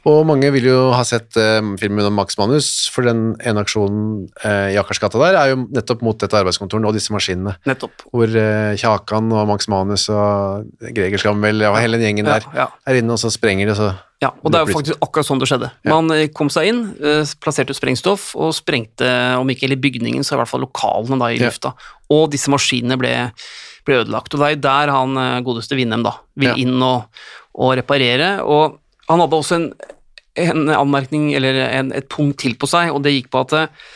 Og 0.09 0.25
mange 0.27 0.49
vil 0.51 0.65
jo 0.67 0.79
ha 0.91 1.03
sett 1.07 1.37
eh, 1.39 1.61
filmen 1.79 2.07
om 2.09 2.17
Max 2.19 2.35
Manus, 2.39 2.67
for 2.91 3.07
den 3.07 3.31
ene 3.47 3.63
aksjonen 3.63 4.27
eh, 4.43 4.73
i 4.73 4.79
Akersgata 4.81 5.21
der 5.21 5.37
er 5.39 5.53
jo 5.53 5.61
nettopp 5.71 6.03
mot 6.03 6.19
dette 6.19 6.35
arbeidskontoret 6.41 6.89
og 6.89 6.97
disse 6.97 7.13
maskinene, 7.15 7.55
Nettopp. 7.69 8.03
hvor 8.11 8.27
eh, 8.27 8.73
Kjakan 8.81 9.31
og 9.31 9.47
Max 9.53 9.69
Manus 9.71 10.09
og 10.11 10.67
Greger 10.91 11.21
Skamvel 11.21 11.63
og 11.69 11.79
hele 11.79 11.99
den 12.01 12.09
gjengen 12.09 12.27
der 12.27 12.43
Ja, 12.51 12.65
ja. 12.65 12.69
er 12.91 12.99
inne, 12.99 13.15
og 13.15 13.21
så 13.23 13.31
sprenger 13.31 13.71
det, 13.71 13.77
så 13.79 13.93
Ja, 14.21 14.33
og 14.43 14.51
det 14.51 14.59
er 14.59 14.67
jo 14.67 14.75
faktisk 14.75 15.01
akkurat 15.01 15.25
sånn 15.25 15.39
det 15.41 15.47
skjedde. 15.49 15.71
Ja. 15.87 15.95
Man 15.95 16.11
eh, 16.13 16.27
kom 16.35 16.51
seg 16.53 16.67
inn, 16.73 16.83
eh, 16.99 17.23
plasserte 17.41 17.73
sprengstoff 17.77 18.33
og 18.35 18.51
sprengte, 18.57 19.07
om 19.39 19.49
ikke 19.49 19.65
hele 19.69 19.79
bygningen, 19.81 20.27
så 20.27 20.35
i 20.35 20.41
hvert 20.43 20.51
fall 20.51 20.65
lokalene 20.67 21.17
da 21.23 21.31
i 21.31 21.39
lufta. 21.41 21.71
Og 22.11 22.27
disse 22.35 22.51
maskinene 22.51 22.99
ble, 23.01 23.15
ble 23.91 24.01
ødelagt. 24.01 24.33
Og 24.33 24.41
det 24.41 24.49
er 24.49 24.61
der 24.63 24.93
han 24.95 25.19
eh, 25.19 25.41
godeste 25.45 25.77
Vindem 25.79 26.07
da 26.07 26.15
vil 26.39 26.53
Ja. 26.53 26.57
inn 26.63 26.79
og, 26.79 27.11
og 27.53 27.75
reparere. 27.77 28.37
Og 28.41 28.79
han 29.11 29.19
hadde 29.19 29.41
også 29.43 29.59
en, 29.59 29.67
en 30.39 30.71
anmerkning, 30.71 31.33
eller 31.35 31.59
en, 31.67 31.91
et 31.91 32.07
punkt 32.09 32.39
til 32.41 32.55
på 32.55 32.69
seg, 32.71 32.95
og 32.95 33.03
det 33.03 33.17
gikk 33.17 33.31
på 33.35 33.43
at 33.43 33.57
eh, 33.59 33.91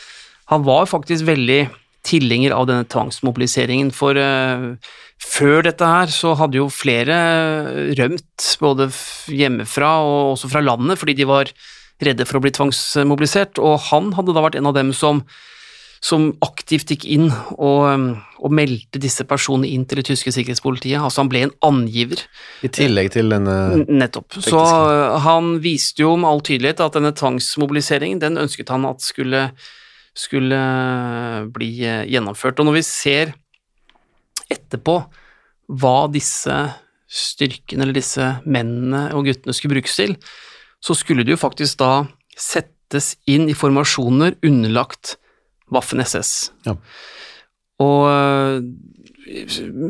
han 0.52 0.62
var 0.62 0.86
faktisk 0.86 1.26
veldig 1.26 1.64
tilhenger 2.06 2.54
av 2.54 2.68
denne 2.68 2.86
tvangsmobiliseringen, 2.86 3.90
for 3.90 4.14
uh, 4.14 4.76
før 5.18 5.64
dette 5.66 5.88
her 5.90 6.12
så 6.14 6.36
hadde 6.38 6.60
jo 6.60 6.68
flere 6.70 7.16
rømt, 7.98 8.46
både 8.62 8.86
hjemmefra 9.26 9.90
og 10.06 10.36
også 10.36 10.52
fra 10.52 10.62
landet, 10.62 11.00
fordi 11.00 11.16
de 11.18 11.26
var 11.26 11.50
redde 12.04 12.26
for 12.28 12.38
å 12.38 12.44
bli 12.44 12.52
tvangsmobilisert, 12.54 13.58
og 13.58 13.88
han 13.88 14.12
hadde 14.14 14.36
da 14.36 14.44
vært 14.44 14.58
en 14.60 14.70
av 14.70 14.76
dem 14.76 14.92
som, 14.94 15.24
som 16.06 16.28
aktivt 16.44 16.92
gikk 16.92 17.06
inn 17.16 17.26
og, 17.56 17.80
um, 17.90 18.04
og 18.38 18.52
meldte 18.54 19.00
disse 19.02 19.24
personene 19.26 19.72
inn 19.72 19.86
til 19.88 20.00
det 20.00 20.06
tyske 20.10 20.30
sikkerhetspolitiet, 20.34 21.00
altså 21.00 21.24
han 21.24 21.30
ble 21.32 21.42
en 21.46 21.54
angiver. 21.66 22.22
i 22.62 22.70
tillegg 22.70 23.10
til 23.16 23.32
denne 23.32 23.56
Nettopp. 23.80 24.36
Nettopp. 24.36 24.38
Så 24.44 24.60
uh, 24.60 25.16
han 25.24 25.56
viste 25.64 26.04
jo 26.04 26.14
med 26.20 26.30
all 26.30 26.44
tydelighet 26.46 26.84
at 26.84 26.98
denne 26.98 27.14
tvangsmobiliseringen, 27.16 28.22
den 28.22 28.38
ønsket 28.44 28.70
han 28.74 28.86
at 28.86 29.02
skulle, 29.02 29.48
skulle 30.14 30.60
uh, 30.60 31.50
bli 31.50 31.72
uh, 31.82 32.04
gjennomført. 32.06 32.60
Og 32.62 32.70
når 32.70 32.78
vi 32.78 32.86
ser 32.86 33.34
etterpå 34.52 35.00
hva 35.66 35.98
disse 36.12 36.54
styrkene 37.10 37.82
eller 37.82 37.96
disse 37.96 38.36
mennene 38.46 39.08
og 39.16 39.26
guttene 39.26 39.54
skulle 39.56 39.78
brukes 39.78 39.98
til, 39.98 40.14
så 40.78 40.94
skulle 40.94 41.26
det 41.26 41.34
jo 41.34 41.40
faktisk 41.40 41.80
da 41.82 41.92
settes 42.38 43.16
inn 43.26 43.48
i 43.50 43.56
formasjoner 43.58 44.36
underlagt 44.46 45.16
Waffen-SS. 45.74 46.32
Ja. 46.66 46.76
Og 47.82 48.06
øh, 48.08 48.62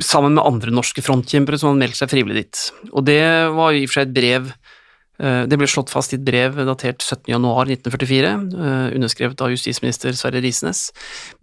sammen 0.05 0.37
med 0.37 0.47
andre 0.47 0.73
norske 0.75 1.05
frontkjempere 1.05 1.59
som 1.61 1.71
hadde 1.71 1.83
meldt 1.85 1.99
seg 1.99 2.11
frivillig 2.11 2.47
dit. 2.47 2.63
Og 2.93 3.05
det 3.07 3.21
var 3.57 3.77
i 3.77 3.85
og 3.85 3.91
for 3.91 4.01
seg 4.01 4.09
et 4.09 4.17
brev 4.17 4.49
øh, 4.49 5.45
Det 5.51 5.59
ble 5.61 5.69
slått 5.71 5.93
fast 5.93 6.15
i 6.15 6.19
et 6.19 6.25
brev 6.27 6.57
datert 6.67 7.05
17.1.1944, 7.05 8.33
øh, 8.57 8.89
underskrevet 8.97 9.45
av 9.45 9.53
justisminister 9.53 10.17
Sverre 10.17 10.43
Risnes. 10.45 10.89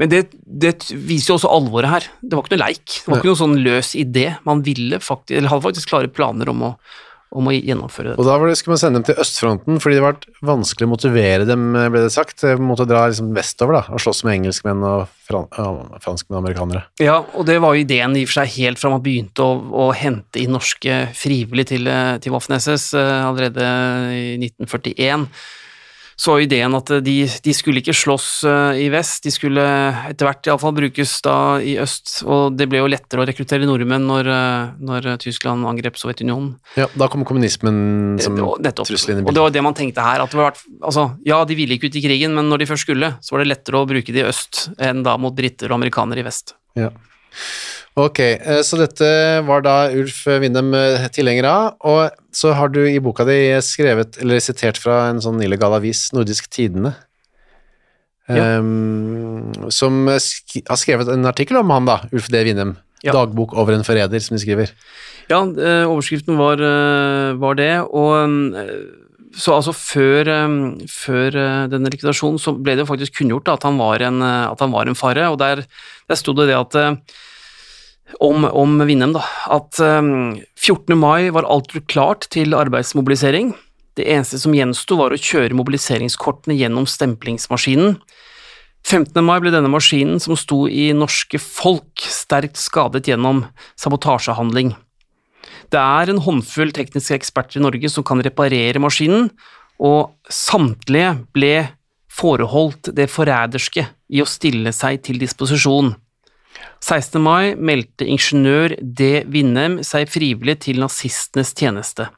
Men 0.01 0.11
det, 0.11 0.25
det 0.43 0.75
viser 0.91 1.33
jo 1.33 1.39
også 1.39 1.53
alvoret 1.53 1.93
her. 1.93 2.11
Det 2.21 2.35
var 2.35 2.45
ikke 2.45 2.57
noe 2.57 2.65
leik. 2.65 2.85
Det 2.97 3.13
var 3.13 3.21
ikke 3.21 3.31
noe 3.31 3.43
sånn 3.45 3.57
løs 3.63 3.95
idé. 3.99 4.27
Man 4.49 4.65
ville 4.65 4.99
faktisk, 5.03 5.37
eller 5.37 5.53
hadde 5.53 5.67
faktisk 5.69 5.93
klare 5.93 6.11
planer 6.11 6.51
om 6.51 6.69
å, 6.71 6.75
om 7.33 7.49
å 7.49 7.53
gjennomføre 7.55 8.13
det. 8.13 8.17
Og 8.21 8.27
da 8.27 8.37
var 8.39 8.49
det, 8.49 8.57
skulle 8.59 8.75
man 8.75 8.81
sende 8.81 8.99
dem 8.99 9.07
til 9.07 9.19
østfronten, 9.23 9.79
fordi 9.83 9.97
det 9.97 10.05
var 10.05 10.19
vanskelig 10.45 10.87
å 10.87 10.91
motivere 10.93 11.47
dem, 11.49 11.71
ble 11.73 12.03
det 12.05 12.13
sagt. 12.13 12.43
De 12.43 12.53
måtte 12.61 12.87
dra 12.89 13.05
liksom 13.09 13.33
vestover 13.35 13.79
da, 13.79 13.83
og 13.89 14.03
slåss 14.03 14.23
med 14.27 14.39
engelskmenn 14.39 14.85
og 14.87 15.07
fran 15.23 15.49
franskmenn 16.03 16.37
og 16.37 16.43
amerikanere. 16.43 16.85
Ja, 17.01 17.21
og 17.33 17.47
det 17.49 17.57
var 17.63 17.75
jo 17.75 17.83
ideen 17.85 18.17
i 18.19 18.25
og 18.25 18.31
for 18.31 18.41
seg 18.41 18.53
helt 18.57 18.81
fra 18.81 18.93
man 18.93 19.03
begynte 19.03 19.45
å, 19.45 19.57
å 19.85 19.89
hente 19.97 20.41
inn 20.41 20.53
norske 20.53 21.03
frivillige 21.17 21.73
til, 21.73 21.89
eh, 21.89 22.15
til 22.23 22.35
Waffen-SS 22.35 22.91
eh, 22.99 23.19
allerede 23.25 23.67
i 24.13 24.37
1941. 24.41 25.27
Så 26.19 26.35
ideen 26.43 26.75
at 26.77 26.91
de, 27.03 27.15
de 27.25 27.53
skulle 27.55 27.81
ikke 27.81 27.95
slåss 27.95 28.27
eh, 28.45 28.83
i 28.85 28.89
vest, 28.93 29.23
de 29.25 29.31
skulle 29.33 29.63
etter 30.11 30.27
hvert 30.27 30.49
iallfall 30.49 30.75
brukes 30.77 31.15
da 31.25 31.37
i 31.63 31.75
øst, 31.81 32.19
og 32.27 32.57
det 32.57 32.67
ble 32.69 32.83
jo 32.83 32.89
lettere 32.91 33.23
å 33.23 33.27
rekruttere 33.27 33.65
nordmenn 33.65 34.05
når, 34.09 34.29
eh, 34.29 34.73
når 34.83 35.09
Tyskland 35.23 35.65
angrep 35.69 35.97
Sovjetunionen. 35.97 36.53
Ja, 36.77 36.87
da 36.93 37.07
kom 37.11 37.25
kommunismen 37.25 38.19
som 38.21 38.37
Eh, 38.37 38.55
nettopp. 38.65 38.87
trussel 38.89 39.13
inn 39.15 39.23
i 39.23 39.27
Og 39.27 39.33
det 39.33 39.41
var 39.41 39.53
det 39.53 39.63
man 39.65 39.73
tenkte 39.77 40.03
her. 40.05 40.21
At 40.23 40.31
det 40.31 40.37
var, 40.39 40.53
altså, 40.81 41.07
ja, 41.25 41.43
de 41.45 41.55
ville 41.57 41.77
ikke 41.77 41.89
ut 41.89 41.95
i 41.97 42.03
krigen, 42.05 42.33
men 42.35 42.49
når 42.49 42.63
de 42.63 42.69
først 42.69 42.85
skulle, 42.87 43.13
så 43.21 43.35
var 43.35 43.43
det 43.43 43.51
lettere 43.53 43.79
å 43.81 43.87
bruke 43.89 44.13
de 44.13 44.21
i 44.23 44.27
øst 44.29 44.67
enn 44.81 45.03
da 45.05 45.17
mot 45.17 45.35
briter 45.35 45.71
og 45.71 45.79
amerikanere 45.81 46.19
i 46.23 46.27
vest. 46.27 46.55
Ja. 46.75 46.89
Ok, 47.93 48.19
eh, 48.19 48.61
så 48.65 48.77
dette 48.79 49.07
var 49.45 49.61
da 49.61 49.75
Ulf 49.93 50.23
Windem 50.25 50.71
eh, 50.73 51.03
tilhenger 51.13 51.45
av, 51.45 51.65
og 51.85 52.15
så 52.33 52.55
har 52.57 52.71
du 52.73 52.79
i 52.89 52.97
boka 53.03 53.25
di 53.27 53.37
skrevet, 53.61 54.17
eller 54.23 54.41
sitert 54.41 54.79
fra 54.81 55.11
en 55.11 55.19
sånn 55.21 55.43
illegal 55.45 55.75
avis, 55.77 56.07
Nordisk 56.15 56.49
Tidene, 56.49 56.95
Ja. 58.31 58.55
um, 58.57 59.51
som 59.67 60.07
sk 60.15 60.63
har 60.69 60.79
skrevet 60.79 61.09
en 61.11 61.27
artikkel 61.27 61.59
om 61.59 61.69
han 61.75 61.85
da, 61.85 61.99
Ulf 62.15 62.29
D. 62.31 62.39
Windem. 62.47 62.77
Ja. 63.03 63.11
Dagbok 63.11 63.51
over 63.53 63.75
en 63.75 63.83
forræder, 63.83 64.21
som 64.23 64.37
de 64.37 64.41
skriver. 64.41 64.71
Ja, 65.29 65.43
eh, 65.43 65.83
overskriften 65.83 66.39
var, 66.39 66.63
var 67.37 67.57
det, 67.59 67.73
og 67.91 68.31
så 69.35 69.57
altså 69.57 69.73
før, 69.75 70.31
før 70.89 71.37
denne 71.69 71.91
likvidasjonen 71.91 72.39
så 72.41 72.55
ble 72.55 72.73
det 72.77 72.85
jo 72.85 72.89
faktisk 72.89 73.19
kunngjort 73.19 73.51
at, 73.53 73.67
han 73.67 73.77
var 73.77 74.01
en, 74.07 74.23
at 74.23 74.59
han 74.63 74.71
var 74.73 74.87
en 74.87 74.97
fare, 74.97 75.27
og 75.29 75.37
der, 75.43 75.65
der 76.09 76.15
sto 76.17 76.33
det 76.37 76.47
det 76.49 76.57
at 76.57 76.79
om, 78.19 78.45
om 78.45 78.81
Winnem 78.85 79.15
da, 79.15 79.23
at 79.53 79.79
um, 79.79 80.35
14. 80.59 80.97
mai 80.99 81.31
var 81.33 81.47
alt 81.49 81.73
klart 81.91 82.27
til 82.33 82.55
arbeidsmobilisering. 82.57 83.53
Det 83.97 84.07
eneste 84.09 84.39
som 84.41 84.55
gjensto 84.57 84.97
var 84.97 85.13
å 85.13 85.21
kjøre 85.21 85.57
mobiliseringskortene 85.57 86.57
gjennom 86.57 86.87
stemplingsmaskinen. 86.89 87.99
15. 88.83 89.15
mai 89.23 89.37
ble 89.39 89.53
denne 89.53 89.71
maskinen, 89.71 90.19
som 90.19 90.35
sto 90.35 90.65
i 90.67 90.89
norske 90.97 91.39
folk, 91.39 92.03
sterkt 92.03 92.59
skadet 92.59 93.07
gjennom 93.07 93.45
sabotasjehandling. 93.79 94.73
Det 95.71 95.79
er 95.79 96.11
en 96.11 96.21
håndfull 96.21 96.73
tekniske 96.75 97.15
eksperter 97.15 97.61
i 97.61 97.63
Norge 97.63 97.89
som 97.89 98.05
kan 98.05 98.21
reparere 98.25 98.81
maskinen, 98.83 99.29
og 99.79 100.13
samtlige 100.29 101.15
ble 101.33 101.55
foreholdt 102.13 102.91
det 102.95 103.07
forræderske 103.09 103.87
i 104.13 104.21
å 104.21 104.29
stille 104.29 104.73
seg 104.75 105.01
til 105.07 105.21
disposisjon. 105.21 105.93
16. 106.83 107.21
mai 107.23 107.53
meldte 107.55 108.03
ingeniør 108.11 108.73
D. 108.83 109.21
Winnem 109.31 109.77
seg 109.87 110.09
frivillig 110.11 110.57
til 110.65 110.81
nazistenes 110.83 111.53
tjeneste. 111.55 112.09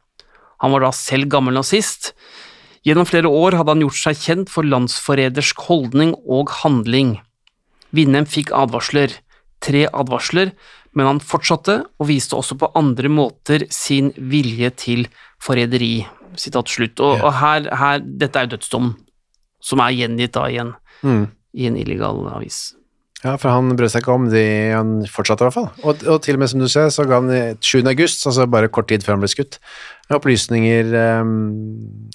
Han 0.63 0.73
var 0.73 0.87
da 0.87 0.89
selv 0.95 1.29
gammel 1.29 1.53
nazist. 1.53 2.13
Gjennom 2.85 3.05
flere 3.05 3.29
år 3.29 3.59
hadde 3.59 3.75
han 3.75 3.83
gjort 3.83 3.99
seg 3.99 4.17
kjent 4.23 4.49
for 4.49 4.65
landsforrædersk 4.65 5.61
holdning 5.67 6.15
og 6.25 6.49
handling. 6.63 7.19
Winnem 7.95 8.25
fikk 8.29 8.49
advarsler, 8.57 9.13
tre 9.61 9.83
advarsler, 9.91 10.53
men 10.97 11.09
han 11.11 11.21
fortsatte 11.21 11.83
og 12.01 12.09
viste 12.09 12.37
også 12.37 12.57
på 12.57 12.71
andre 12.79 13.11
måter 13.11 13.67
sin 13.73 14.09
vilje 14.17 14.71
til 14.81 15.05
forræderi. 15.45 16.07
Sitat 16.41 16.71
slutt. 16.73 17.03
Og, 17.05 17.21
og 17.21 17.35
her, 17.37 17.69
her, 17.69 18.01
dette 18.01 18.39
er 18.41 18.47
jo 18.47 18.55
dødsdommen, 18.55 18.95
som 19.61 19.83
er 19.85 19.93
gjengitt 19.99 20.33
da 20.39 20.47
i 20.49 20.57
en, 20.63 20.73
Mm. 21.05 21.27
i 21.53 21.67
en 21.67 21.77
illegal 21.77 22.23
avis. 22.33 22.73
Ja, 23.25 23.33
for 23.41 23.49
han 23.49 23.73
brød 23.73 23.89
seg 23.89 24.03
ikke 24.03 24.13
om 24.13 24.27
de 24.29 24.43
han 24.69 24.97
fortsatte 25.09 25.41
i 25.41 25.47
hvert 25.47 25.55
fall. 25.55 25.69
Og, 25.81 26.03
og 26.05 26.19
til 26.21 26.37
og 26.37 26.43
med, 26.43 26.51
som 26.51 26.61
du 26.61 26.67
ser, 26.69 26.91
så 26.93 27.07
ga 27.09 27.17
han 27.17 27.31
i 27.33 27.41
7. 27.57 27.79
august, 27.89 28.25
altså 28.29 28.45
bare 28.49 28.69
kort 28.69 28.91
tid 28.91 29.05
før 29.05 29.15
han 29.15 29.23
ble 29.23 29.31
skutt, 29.31 29.57
opplysninger 30.13 30.91
um, 31.23 31.31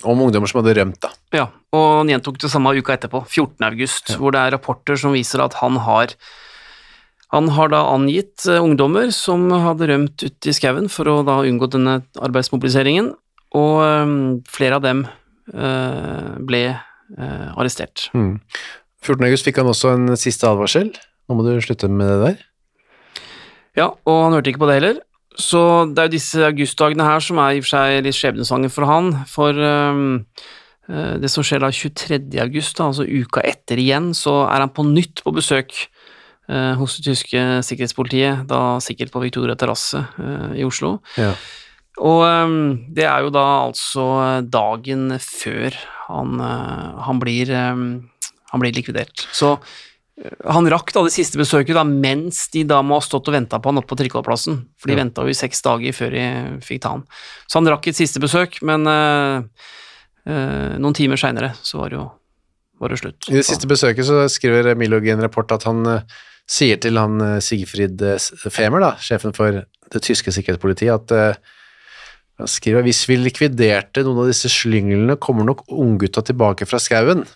om 0.07 0.23
ungdommer 0.27 0.51
som 0.51 0.61
hadde 0.61 0.77
rømt, 0.79 1.01
da. 1.03 1.11
Ja, 1.35 1.49
og 1.75 1.89
han 2.03 2.13
gjentok 2.13 2.39
det 2.43 2.53
samme 2.53 2.77
uka 2.79 2.95
etterpå, 2.95 3.25
14. 3.27 3.67
august, 3.73 4.15
hvor 4.21 4.37
det 4.37 4.45
er 4.45 4.55
rapporter 4.55 5.01
som 5.01 5.17
viser 5.17 5.43
at 5.43 5.59
han 5.59 5.81
har 5.83 6.15
han 7.31 7.47
har 7.55 7.71
da 7.71 7.85
angitt 7.93 8.43
eh, 8.51 8.59
ungdommer 8.59 9.13
som 9.15 9.45
hadde 9.55 9.87
rømt 9.87 10.25
ut 10.27 10.47
i 10.51 10.55
skauen 10.55 10.89
for 10.91 11.07
å 11.07 11.21
da 11.23 11.37
unngå 11.47 11.69
denne 11.71 12.01
arbeidsmobiliseringen, 12.19 13.13
og 13.59 13.75
eh, 13.85 14.15
flere 14.51 14.81
av 14.81 14.87
dem 14.87 15.05
eh, 15.55 16.31
ble 16.43 16.63
eh, 16.75 17.49
arrestert. 17.55 18.09
Mm. 18.19 18.41
14. 19.05 19.25
august 19.27 19.47
fikk 19.49 19.61
han 19.63 19.71
også 19.71 19.95
en 19.97 20.17
siste 20.21 20.49
advarsel. 20.49 20.91
Nå 21.29 21.37
må 21.37 21.45
du 21.47 21.55
slutte 21.65 21.89
med 21.89 22.11
det 22.11 22.19
der. 22.25 22.43
Ja, 23.79 23.93
og 23.93 24.25
han 24.27 24.35
hørte 24.37 24.53
ikke 24.53 24.65
på 24.65 24.69
det 24.71 24.81
heller. 24.81 24.99
Så 25.41 25.61
det 25.89 26.03
er 26.03 26.09
jo 26.09 26.17
disse 26.17 26.43
augustdagene 26.45 27.07
her 27.07 27.23
som 27.23 27.39
er 27.41 27.55
i 27.55 27.61
og 27.61 27.65
for 27.65 27.77
seg 27.77 28.01
litt 28.05 28.19
skjebnesvanger 28.19 28.73
for 28.75 28.89
han. 28.91 29.13
For 29.31 29.57
øh, 29.57 30.19
det 31.23 31.31
som 31.31 31.47
skjer 31.47 31.63
da 31.63 31.71
23. 31.71 32.19
august, 32.43 32.77
da, 32.77 32.91
altså 32.91 33.07
uka 33.07 33.45
etter 33.47 33.81
igjen, 33.81 34.11
så 34.17 34.43
er 34.49 34.67
han 34.67 34.75
på 34.75 34.85
nytt 34.89 35.23
på 35.25 35.33
besøk 35.37 35.73
øh, 36.51 36.75
hos 36.81 36.99
det 36.99 37.07
tyske 37.13 37.47
sikkerhetspolitiet, 37.69 38.45
da 38.51 38.81
sikkert 38.83 39.15
på 39.15 39.23
Victoria 39.23 39.57
terrasse 39.59 40.03
uh, 40.19 40.51
i 40.59 40.67
Oslo. 40.67 40.99
Ja. 41.21 41.33
Og 42.01 42.25
um, 42.25 42.61
det 42.97 43.05
er 43.05 43.23
jo 43.23 43.33
da 43.35 43.47
altså 43.67 44.05
dagen 44.49 45.15
før 45.21 45.77
han, 46.09 46.41
uh, 46.41 47.01
han, 47.07 47.21
blir, 47.23 47.51
øhm, 47.55 48.10
han 48.51 48.61
blir 48.63 48.75
likvidert. 48.75 49.27
Så 49.33 49.55
øh, 49.57 50.37
han 50.51 50.69
rakk 50.71 50.93
da 50.93 51.05
det 51.07 51.15
siste 51.15 51.39
besøket 51.41 51.75
da, 51.79 51.85
mens 51.87 52.49
de 52.53 52.65
da 52.69 52.83
må 52.83 52.99
ha 52.99 53.05
stått 53.05 53.29
og 53.31 53.37
venta 53.39 53.59
på 53.63 53.71
han 53.73 53.81
oppe 53.81 53.93
på 53.95 54.01
trikkeholdeplassen. 54.03 54.65
for 54.77 54.89
de 54.91 54.97
Ja. 54.97 55.03
venta 55.05 55.23
jo 55.23 55.33
i 55.33 55.39
seks 55.39 55.63
dager 55.63 55.93
før 55.97 56.11
de 56.17 56.25
fikk 56.67 56.83
ta 56.83 56.95
han. 56.97 57.05
Så 57.47 57.61
han 57.61 57.69
rakk 57.71 57.87
et 57.89 57.97
siste 57.97 58.21
besøk, 58.23 58.61
men 58.63 58.87
øh, 58.87 59.43
øh, 60.29 60.79
noen 60.81 60.95
timer 60.97 61.17
seinere 61.21 61.55
så 61.63 61.79
var 61.81 61.89
det 61.93 61.97
jo 62.01 62.11
var 62.81 62.89
det 62.89 62.99
slutt. 63.03 63.29
I 63.29 63.37
det 63.37 63.45
siste 63.45 63.69
besøket 63.69 64.07
så 64.09 64.23
skriver 64.33 64.75
Milog 64.75 65.05
i 65.05 65.11
en 65.13 65.21
rapport 65.21 65.51
at 65.53 65.65
han 65.69 65.85
eh, 65.87 66.01
sier 66.49 66.79
til 66.81 66.97
han 66.97 67.21
eh, 67.21 67.41
Sigfrid 67.45 68.01
eh, 68.03 68.17
Femer, 68.51 68.81
da, 68.81 68.95
sjefen 68.97 69.35
for 69.37 69.61
det 69.93 70.01
tyske 70.07 70.33
sikkerhetspolitiet, 70.33 70.95
at 70.95 71.13
eh, 71.13 71.35
han 72.41 72.49
skriver 72.49 72.87
hvis 72.87 73.03
vi 73.11 73.19
likviderte 73.21 74.01
noen 74.07 74.23
av 74.23 74.31
disse 74.31 74.49
slynglene, 74.49 75.19
kommer 75.21 75.45
nok 75.45 75.67
unggutta 75.69 76.23
tilbake 76.25 76.65
fra 76.65 76.81
skauen, 76.81 77.27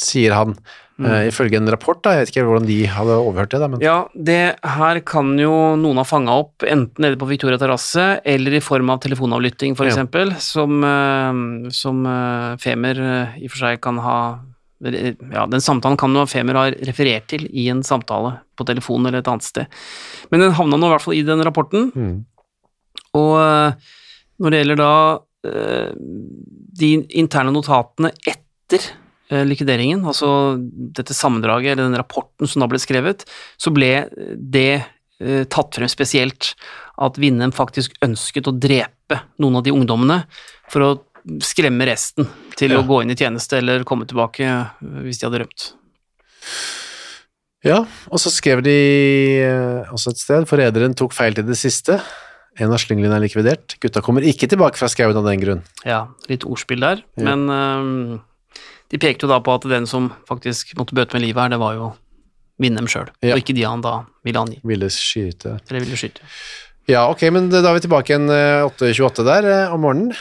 sier 0.00 0.34
han. 0.34 0.56
Eh, 0.94 1.24
ifølge 1.26 1.58
en 1.58 1.66
rapport, 1.66 1.98
da, 2.06 2.12
jeg 2.14 2.22
vet 2.22 2.30
ikke 2.30 2.42
hvordan 2.46 2.66
de 2.68 2.76
hadde 2.86 3.14
overhørt 3.18 3.50
det, 3.50 3.58
da, 3.58 3.66
men 3.66 3.80
Ja, 3.82 3.96
det 4.14 4.54
her 4.76 5.00
kan 5.02 5.32
jo 5.40 5.74
noen 5.74 5.98
ha 5.98 6.04
fanga 6.06 6.36
opp, 6.44 6.62
enten 6.62 7.02
nede 7.02 7.18
på 7.18 7.26
Victoria 7.26 7.58
terrasse 7.58 8.20
eller 8.22 8.54
i 8.54 8.62
form 8.62 8.92
av 8.94 9.00
telefonavlytting, 9.02 9.74
for 9.74 9.90
Ja. 9.90 10.06
som, 10.38 10.84
uh, 10.86 11.68
som 11.74 12.06
uh, 12.06 12.54
Femer 12.62 12.94
i 13.34 13.48
og 13.48 13.50
for 13.50 13.58
seg 13.58 13.80
kan 13.82 13.98
ha 13.98 14.18
ja, 14.84 15.46
Den 15.48 15.62
samtalen 15.64 15.96
kan 15.96 16.14
jo 16.14 16.26
Femer 16.28 16.54
ha 16.54 16.64
referert 16.70 17.26
til 17.26 17.46
i 17.50 17.68
en 17.72 17.82
samtale 17.82 18.40
på 18.54 18.66
telefon 18.66 19.06
eller 19.06 19.22
et 19.22 19.28
annet 19.28 19.42
sted. 19.42 19.66
Men 20.30 20.40
den 20.40 20.52
havna 20.52 20.76
nå 20.76 20.86
i 20.86 20.92
hvert 20.92 21.02
fall 21.02 21.14
i 21.14 21.22
den 21.24 21.40
rapporten. 21.40 21.90
Mm. 21.94 22.26
Og 23.16 23.38
når 24.42 24.50
det 24.50 24.60
gjelder 24.60 24.76
da 24.82 24.92
de 26.74 26.90
interne 27.16 27.54
notatene 27.54 28.12
etter 28.28 28.90
likvideringen, 29.30 30.02
altså 30.04 30.58
dette 30.60 31.14
sammendraget 31.16 31.72
eller 31.72 31.88
den 31.88 31.96
rapporten 32.00 32.46
som 32.50 32.60
da 32.60 32.68
ble 32.68 32.78
skrevet, 32.82 33.24
så 33.56 33.72
ble 33.72 34.08
det 34.36 34.82
øh, 35.22 35.44
tatt 35.48 35.78
frem 35.78 35.88
spesielt 35.88 36.52
at 37.00 37.16
Winnem 37.18 37.52
faktisk 37.56 37.96
ønsket 38.04 38.46
å 38.50 38.54
drepe 38.60 39.22
noen 39.42 39.56
av 39.56 39.64
de 39.66 39.72
ungdommene 39.74 40.24
for 40.70 40.84
å 40.84 40.90
skremme 41.40 41.86
resten 41.88 42.28
til 42.58 42.70
Ja. 42.74 42.82
å 42.82 42.86
gå 42.86 43.00
inn 43.02 43.10
i 43.10 43.16
tjeneste 43.16 43.56
eller 43.58 43.82
komme 43.88 44.04
tilbake 44.06 44.44
hvis 45.02 45.18
de 45.22 45.26
hadde 45.26 45.40
rømt. 45.40 45.70
Ja, 47.64 47.78
og 48.12 48.20
så 48.20 48.28
skrev 48.28 48.60
de 48.66 48.74
eh, 49.40 49.88
også 49.94 50.12
et 50.12 50.20
sted, 50.20 50.44
forræderen 50.50 50.92
tok 50.98 51.14
feil 51.16 51.32
til 51.38 51.46
det 51.48 51.56
siste. 51.56 51.96
En 52.60 52.70
av 52.70 52.78
slynglene 52.78 53.16
er 53.16 53.24
likvidert. 53.24 53.78
Gutta 53.82 54.02
kommer 54.04 54.22
ikke 54.28 54.46
tilbake 54.52 54.76
fra 54.78 54.86
skauen 54.92 55.16
av 55.16 55.24
den 55.26 55.40
grunn. 55.40 55.62
Ja, 55.88 56.02
litt 56.28 56.44
ordspill 56.46 56.84
der, 56.84 57.00
Ja. 57.16 57.24
men 57.34 57.48
øhm, 57.48 58.20
de 58.94 59.00
pekte 59.02 59.26
jo 59.26 59.30
da 59.32 59.40
på 59.42 59.56
at 59.58 59.64
den 59.66 59.88
som 59.90 60.12
faktisk 60.30 60.76
måtte 60.78 60.94
bøte 60.94 61.16
med 61.18 61.24
livet 61.26 61.42
her, 61.42 61.54
det 61.56 61.60
var 61.62 61.74
jo 61.80 61.92
Winnem 62.62 62.86
sjøl, 62.86 63.08
Ja. 63.18 63.32
og 63.34 63.40
ikke 63.42 63.54
de 63.56 63.64
han 63.66 63.80
da 63.82 64.04
ville 64.22 64.38
angi, 64.38 64.60
Ville 64.62 64.86
skyte. 64.94 65.56
eller 65.68 65.82
ville 65.82 65.96
skyte. 65.98 66.22
Ja, 66.86 67.08
ok, 67.10 67.24
men 67.34 67.48
da 67.50 67.58
er 67.64 67.74
vi 67.74 67.82
tilbake 67.88 68.12
igjen 68.14 68.28
eh, 68.30 68.62
8.28 68.68 69.24
der 69.26 69.48
eh, 69.50 69.72
om 69.74 69.82
morgenen. 69.82 70.12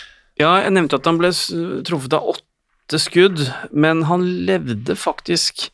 Ja, 0.42 0.56
jeg 0.64 0.74
nevnte 0.74 0.98
at 0.98 1.06
han 1.06 1.20
ble 1.22 1.30
truffet 1.86 2.16
av 2.18 2.32
åtte 2.34 2.98
skudd, 3.04 3.44
men 3.72 4.02
han 4.10 4.24
levde 4.48 4.96
faktisk 4.98 5.68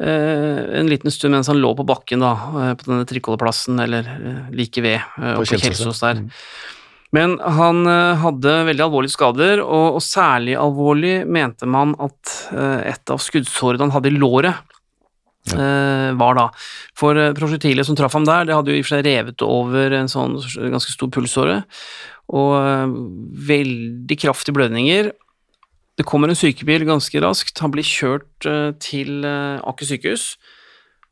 eh, 0.00 0.78
en 0.80 0.88
liten 0.88 1.12
stund 1.12 1.36
mens 1.36 1.50
han 1.52 1.60
lå 1.60 1.74
på 1.76 1.84
bakken 1.84 2.24
da, 2.24 2.32
eh, 2.62 2.72
på 2.80 2.88
denne 2.88 3.04
trikkeholdeplassen, 3.10 3.76
eller 3.84 4.08
eh, 4.08 4.40
like 4.56 4.80
ved, 4.80 4.96
eh, 5.18 5.34
oppe 5.36 5.44
på 5.58 5.60
Kjelsås, 5.66 6.00
der. 6.00 6.22
ja. 6.24 6.30
Men 7.12 7.36
han 7.40 7.86
eh, 7.86 8.20
hadde 8.22 8.58
veldig 8.70 8.86
alvorlige 8.86 9.16
skader, 9.16 9.60
og, 9.64 9.98
og 9.98 10.04
særlig 10.04 10.56
alvorlig 10.56 11.22
mente 11.28 11.68
man 11.68 11.96
at 12.00 12.36
eh, 12.54 12.92
et 12.94 13.12
av 13.12 13.20
skuddsårene 13.20 13.84
han 13.86 13.96
hadde 13.96 14.12
i 14.12 14.16
låret, 14.16 14.68
ja. 15.50 16.12
var 16.14 16.36
da. 16.38 16.44
For 16.94 17.18
prosjektilet 17.34 17.82
som 17.88 17.96
traff 17.98 18.14
ham 18.14 18.22
der, 18.28 18.44
det 18.46 18.54
hadde 18.54 18.70
jo 18.70 18.78
i 18.78 18.82
og 18.84 18.86
for 18.86 18.94
seg 18.94 19.08
revet 19.08 19.42
over 19.42 19.96
en 19.98 20.10
sånn 20.10 20.36
ganske 20.70 20.94
stor 20.94 21.10
pulsåre, 21.10 21.56
og 22.32 22.54
eh, 22.60 22.94
veldig 23.50 24.18
kraftige 24.22 24.56
blødninger. 24.56 25.12
Det 25.98 26.06
kommer 26.08 26.30
en 26.32 26.38
sykebil 26.38 26.86
ganske 26.88 27.20
raskt, 27.22 27.60
han 27.60 27.72
blir 27.74 27.86
kjørt 27.86 28.48
eh, 28.48 28.70
til 28.82 29.26
eh, 29.28 29.60
Aker 29.68 29.88
sykehus, 29.88 30.36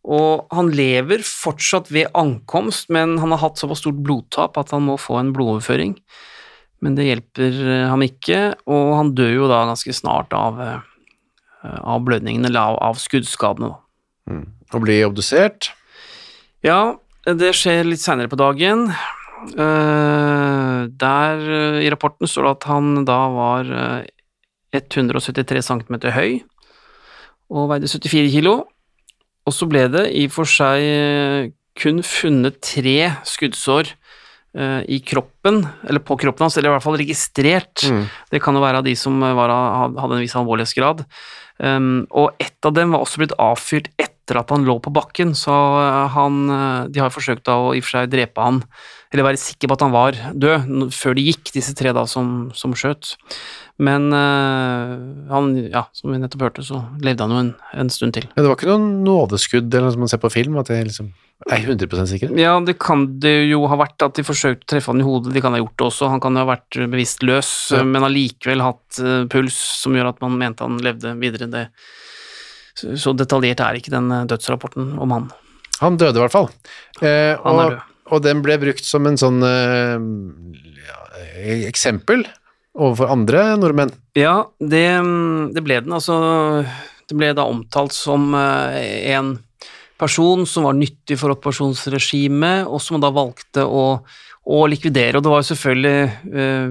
og 0.00 0.46
han 0.54 0.70
lever 0.72 1.22
fortsatt 1.26 1.90
ved 1.92 2.08
ankomst, 2.16 2.88
men 2.88 3.18
han 3.20 3.34
har 3.34 3.42
hatt 3.42 3.60
såpass 3.60 3.82
stort 3.82 4.00
blodtap 4.00 4.56
at 4.60 4.72
han 4.72 4.86
må 4.86 4.96
få 5.00 5.18
en 5.20 5.34
blodoverføring. 5.36 5.96
Men 6.80 6.96
det 6.96 7.08
hjelper 7.10 7.58
eh, 7.66 7.88
ham 7.90 8.04
ikke, 8.06 8.40
og 8.70 8.94
han 8.96 9.12
dør 9.18 9.34
jo 9.34 9.50
da 9.50 9.66
ganske 9.68 9.92
snart 9.92 10.32
av, 10.36 10.60
eh, 10.64 11.76
av 11.84 12.00
blødningene, 12.06 12.48
eller 12.48 12.72
av, 12.72 12.80
av 12.90 13.00
skuddskadene. 13.02 13.74
Da. 13.74 14.40
Og 14.72 14.84
blir 14.86 15.04
obdusert. 15.10 15.72
Ja, 16.64 16.96
det 17.26 17.52
skjer 17.58 17.84
litt 17.88 18.00
senere 18.00 18.30
på 18.32 18.40
dagen. 18.40 18.88
Eh, 19.50 20.80
der 21.00 21.44
i 21.80 21.92
rapporten 21.92 22.28
står 22.28 22.46
det 22.46 22.56
at 22.58 22.68
han 22.72 23.04
da 23.08 23.20
var 23.32 23.70
eh, 23.72 24.08
173 24.76 25.62
cm 25.66 25.96
høy 26.14 26.40
og 27.50 27.70
veide 27.72 27.90
74 27.90 28.30
kilo. 28.32 28.54
Og 29.48 29.56
så 29.56 29.68
ble 29.70 29.86
det 29.92 30.06
i 30.16 30.26
og 30.28 30.34
for 30.34 30.48
seg 30.48 30.84
eh, 30.84 31.50
kun 31.80 32.02
funnet 32.04 32.60
tre 32.64 32.96
skuddsår 33.26 33.92
eh, 34.58 34.80
i 34.92 35.00
kroppen, 35.06 35.62
eller 35.88 36.04
på 36.04 36.18
kroppen 36.20 36.46
hans, 36.46 36.58
eller 36.58 36.72
i 36.72 36.74
hvert 36.76 36.86
fall 36.86 36.98
registrert. 37.00 37.86
Mm. 37.88 38.04
Det 38.32 38.42
kan 38.44 38.56
jo 38.56 38.64
være 38.64 38.82
av 38.82 38.88
de 38.88 38.96
som 38.98 39.16
var, 39.20 39.54
hadde 39.96 40.18
en 40.18 40.24
viss 40.24 40.36
alvorlighetsgrad. 40.38 41.04
Um, 41.60 42.06
og 42.16 42.40
ett 42.40 42.64
av 42.64 42.72
dem 42.72 42.94
var 42.94 43.02
også 43.04 43.20
blitt 43.20 43.34
avfyrt 43.36 43.90
etter 44.00 44.38
at 44.40 44.48
han 44.52 44.64
lå 44.64 44.78
på 44.80 44.92
bakken, 44.96 45.34
så 45.36 45.52
eh, 45.82 46.14
han 46.14 46.38
De 46.88 47.02
har 47.02 47.12
forsøkt 47.12 47.50
å 47.52 47.74
i 47.76 47.82
og 47.82 47.84
for 47.84 47.98
seg 47.98 48.12
drepe 48.12 48.44
han, 48.44 48.62
eller 49.10 49.26
være 49.26 49.40
sikker 49.42 49.66
på 49.70 49.74
at 49.74 49.82
han 49.82 49.94
var 49.94 50.18
død, 50.38 50.68
før 50.94 51.16
de 51.18 51.24
gikk, 51.26 51.50
disse 51.56 51.74
tre 51.78 51.90
da 51.96 52.04
som, 52.06 52.50
som 52.54 52.74
skjøt. 52.78 53.16
Men 53.80 54.10
uh, 54.12 54.92
han, 55.32 55.48
ja, 55.72 55.86
som 55.96 56.12
vi 56.12 56.20
nettopp 56.20 56.44
hørte, 56.46 56.62
så 56.66 56.82
levde 57.02 57.24
han 57.26 57.32
jo 57.34 57.40
en, 57.46 57.50
en 57.82 57.90
stund 57.90 58.14
til. 58.14 58.28
Men 58.36 58.44
det 58.44 58.52
var 58.52 58.58
ikke 58.60 58.70
noen 58.70 59.00
nådeskudd 59.06 59.66
eller 59.72 59.88
noe 59.88 59.96
som 59.96 60.04
man 60.04 60.12
ser 60.12 60.22
på 60.22 60.30
film, 60.30 60.60
at 60.60 60.70
det 60.70 60.78
liksom 60.92 61.10
er 61.48 61.64
100% 61.64 62.10
sikre? 62.10 62.30
Ja, 62.38 62.52
det 62.60 62.76
kan 62.82 63.06
det 63.24 63.32
jo 63.48 63.62
ha 63.72 63.78
vært 63.80 64.04
at 64.04 64.18
de 64.20 64.24
forsøkte 64.28 64.66
å 64.66 64.70
treffe 64.74 64.92
han 64.92 65.00
i 65.00 65.06
hodet, 65.06 65.32
de 65.34 65.40
kan 65.42 65.56
ha 65.56 65.62
gjort 65.62 65.76
det 65.80 65.86
også. 65.88 66.10
Han 66.12 66.20
kan 66.22 66.36
jo 66.36 66.44
ha 66.44 66.50
vært 66.52 66.78
bevisstløs, 66.92 67.52
Ja. 67.74 67.82
men 67.88 68.04
allikevel 68.06 68.62
hatt 68.62 69.00
eh, 69.00 69.22
puls 69.32 69.56
som 69.80 69.96
gjør 69.96 70.12
at 70.12 70.20
man 70.22 70.36
mente 70.38 70.66
han 70.68 70.76
levde 70.84 71.14
videre. 71.18 71.48
Det, 71.50 71.64
så, 72.76 72.92
så 73.00 73.16
detaljert 73.16 73.64
er 73.64 73.80
ikke 73.80 73.94
den 73.96 74.12
eh, 74.12 74.26
dødsrapporten 74.30 74.92
om 75.00 75.16
han. 75.16 75.30
Han 75.80 75.96
døde 75.96 76.20
i 76.20 76.24
hvert 76.26 76.34
fall. 76.36 76.50
Eh, 77.00 77.32
Han 77.40 77.62
er 77.64 77.72
død. 77.78 77.86
Og 78.10 78.22
den 78.24 78.42
ble 78.44 78.58
brukt 78.62 78.84
som 78.86 79.06
en 79.08 79.18
sånn 79.20 79.40
eh, 79.46 79.96
ja, 80.86 81.00
eksempel 81.68 82.26
overfor 82.80 83.10
andre 83.12 83.44
nordmenn. 83.58 83.92
Ja, 84.18 84.44
det, 84.60 84.86
det 85.54 85.62
ble 85.66 85.80
den. 85.82 85.94
Altså, 85.96 86.16
det 87.10 87.18
ble 87.18 87.32
da 87.36 87.46
omtalt 87.50 87.94
som 87.96 88.30
eh, 88.38 89.10
en 89.14 89.36
person 90.00 90.46
som 90.48 90.64
var 90.64 90.76
nyttig 90.78 91.18
for 91.20 91.34
okkupasjonsregimet, 91.34 92.64
og 92.70 92.80
som 92.82 93.00
da 93.02 93.10
valgte 93.12 93.66
å, 93.66 94.00
å 94.48 94.60
likvidere. 94.70 95.18
Og 95.18 95.26
det 95.26 95.32
var 95.32 95.42
jo 95.42 95.50
selvfølgelig 95.50 95.98
eh, 96.44 96.70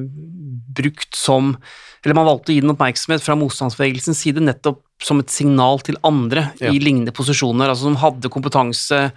brukt 0.80 1.13
som 1.17 1.56
Eller 1.99 2.15
man 2.15 2.30
valgte 2.30 2.54
å 2.54 2.56
gi 2.56 2.62
den 2.63 2.71
oppmerksomhet 2.71 3.19
fra 3.19 3.36
motstandsbevegelsens 3.36 4.21
side 4.23 4.39
nettopp 4.39 4.80
som 5.04 5.19
et 5.19 5.32
signal 5.32 5.82
til 5.84 5.97
andre 6.08 6.45
Ja. 6.62 6.71
i 6.71 6.80
lignende 6.80 7.12
posisjoner, 7.15 7.67
altså 7.67 7.89
som 7.89 7.97
hadde 7.99 8.32
kompetanse, 8.32 9.12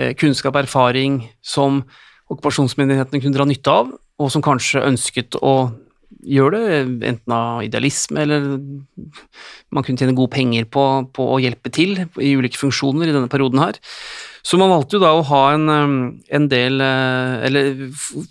eh, 0.00 0.48
og 0.48 0.58
erfaring 0.62 1.20
som 1.42 1.82
okkupasjonsmyndighetene 2.30 3.20
kunne 3.22 3.36
dra 3.36 3.46
nytte 3.48 3.70
av, 3.70 3.92
og 4.20 4.32
som 4.32 4.44
kanskje 4.44 4.84
ønsket 4.86 5.38
å 5.40 5.72
gjøre 6.26 6.58
det, 6.58 6.78
enten 7.08 7.32
av 7.32 7.62
idealisme 7.64 8.20
eller 8.24 8.46
man 9.70 9.84
kunne 9.86 9.96
tjene 9.96 10.16
gode 10.18 10.34
penger 10.34 10.66
på, 10.66 10.84
på 11.14 11.26
å 11.36 11.38
hjelpe 11.40 11.70
til 11.72 11.94
i 12.20 12.32
ulike 12.36 12.58
funksjoner 12.60 13.08
i 13.08 13.14
denne 13.14 13.30
perioden 13.30 13.62
her. 13.62 13.78
Så 14.42 14.58
man 14.60 14.72
valgte 14.72 14.98
jo 14.98 15.04
da 15.04 15.12
å 15.14 15.24
ha 15.30 15.42
en, 15.54 15.68
um, 15.68 15.96
en 16.32 16.46
del 16.48 16.80
eh, 16.80 17.34
Eller 17.44 17.66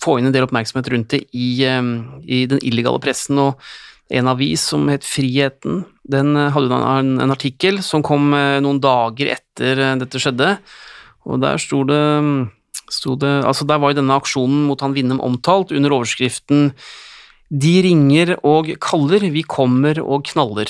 få 0.02 0.16
inn 0.18 0.26
en 0.26 0.34
del 0.34 0.48
oppmerksomhet 0.48 0.90
rundt 0.90 1.14
det 1.14 1.20
i, 1.38 1.62
i 1.62 2.40
den 2.50 2.62
illegale 2.66 3.02
pressen, 3.04 3.38
og 3.38 3.62
en 4.10 4.30
avis 4.32 4.64
som 4.72 4.88
het 4.90 5.06
Friheten, 5.06 5.84
den 6.10 6.34
eh, 6.38 6.52
hadde 6.54 6.78
en, 6.78 7.18
en 7.22 7.34
artikkel 7.34 7.82
som 7.86 8.04
kom 8.06 8.34
eh, 8.34 8.58
noen 8.64 8.82
dager 8.82 9.36
etter 9.36 9.84
eh, 9.86 9.98
dette 10.02 10.22
skjedde, 10.22 10.56
og 11.30 11.42
der 11.44 11.62
sto 11.62 11.84
det, 11.88 12.02
sto 12.90 13.16
det 13.20 13.32
Altså, 13.46 13.68
der 13.70 13.80
var 13.82 13.94
jo 13.94 14.02
denne 14.02 14.18
aksjonen 14.18 14.66
mot 14.70 14.82
han 14.82 14.96
Winnem 14.98 15.22
omtalt 15.24 15.74
under 15.76 15.94
overskriften 16.00 16.72
De 17.50 17.76
ringer 17.86 18.36
og 18.46 18.72
kaller, 18.82 19.26
vi 19.34 19.42
kommer 19.42 20.02
og 20.04 20.28
knaller. 20.30 20.70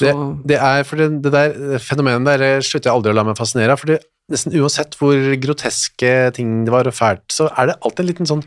Det, 0.00 0.12
det 0.48 0.56
er 0.56 0.84
for 0.86 1.00
det, 1.00 1.08
det 1.24 1.32
der 1.34 1.82
fenomenet 1.82 2.28
der 2.28 2.62
slutter 2.64 2.88
jeg 2.88 2.94
aldri 2.94 3.12
å 3.12 3.16
la 3.18 3.24
meg 3.26 3.36
fascinere 3.36 3.74
av, 3.74 3.82
for 3.82 3.98
nesten 4.32 4.54
uansett 4.56 4.96
hvor 4.98 5.18
groteske 5.42 6.12
ting 6.36 6.62
det 6.66 6.72
var 6.74 6.88
og 6.88 6.96
fælt, 6.96 7.26
så 7.34 7.50
er 7.52 7.70
det 7.70 7.76
alltid 7.80 8.04
en 8.04 8.10
liten 8.10 8.30
sånn 8.30 8.44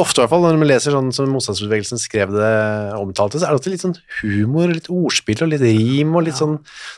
Ofte 0.00 0.22
i 0.22 0.22
hvert 0.22 0.30
fall, 0.32 0.44
når 0.46 0.56
man 0.56 0.68
leser 0.70 0.94
sånn 0.94 1.10
som 1.12 1.28
motstandsbevegelsen 1.34 2.00
skrev 2.00 2.30
det 2.32 2.52
omtalte, 2.96 3.36
så 3.36 3.44
er 3.44 3.50
det 3.50 3.58
alltid 3.58 3.74
litt 3.74 3.82
sånn 3.82 3.96
humor, 4.22 4.70
litt 4.72 4.88
ordspill 4.88 5.42
og 5.44 5.50
litt 5.52 5.64
rim 5.66 6.14
og 6.16 6.24
litt 6.24 6.38
sånn 6.38 6.54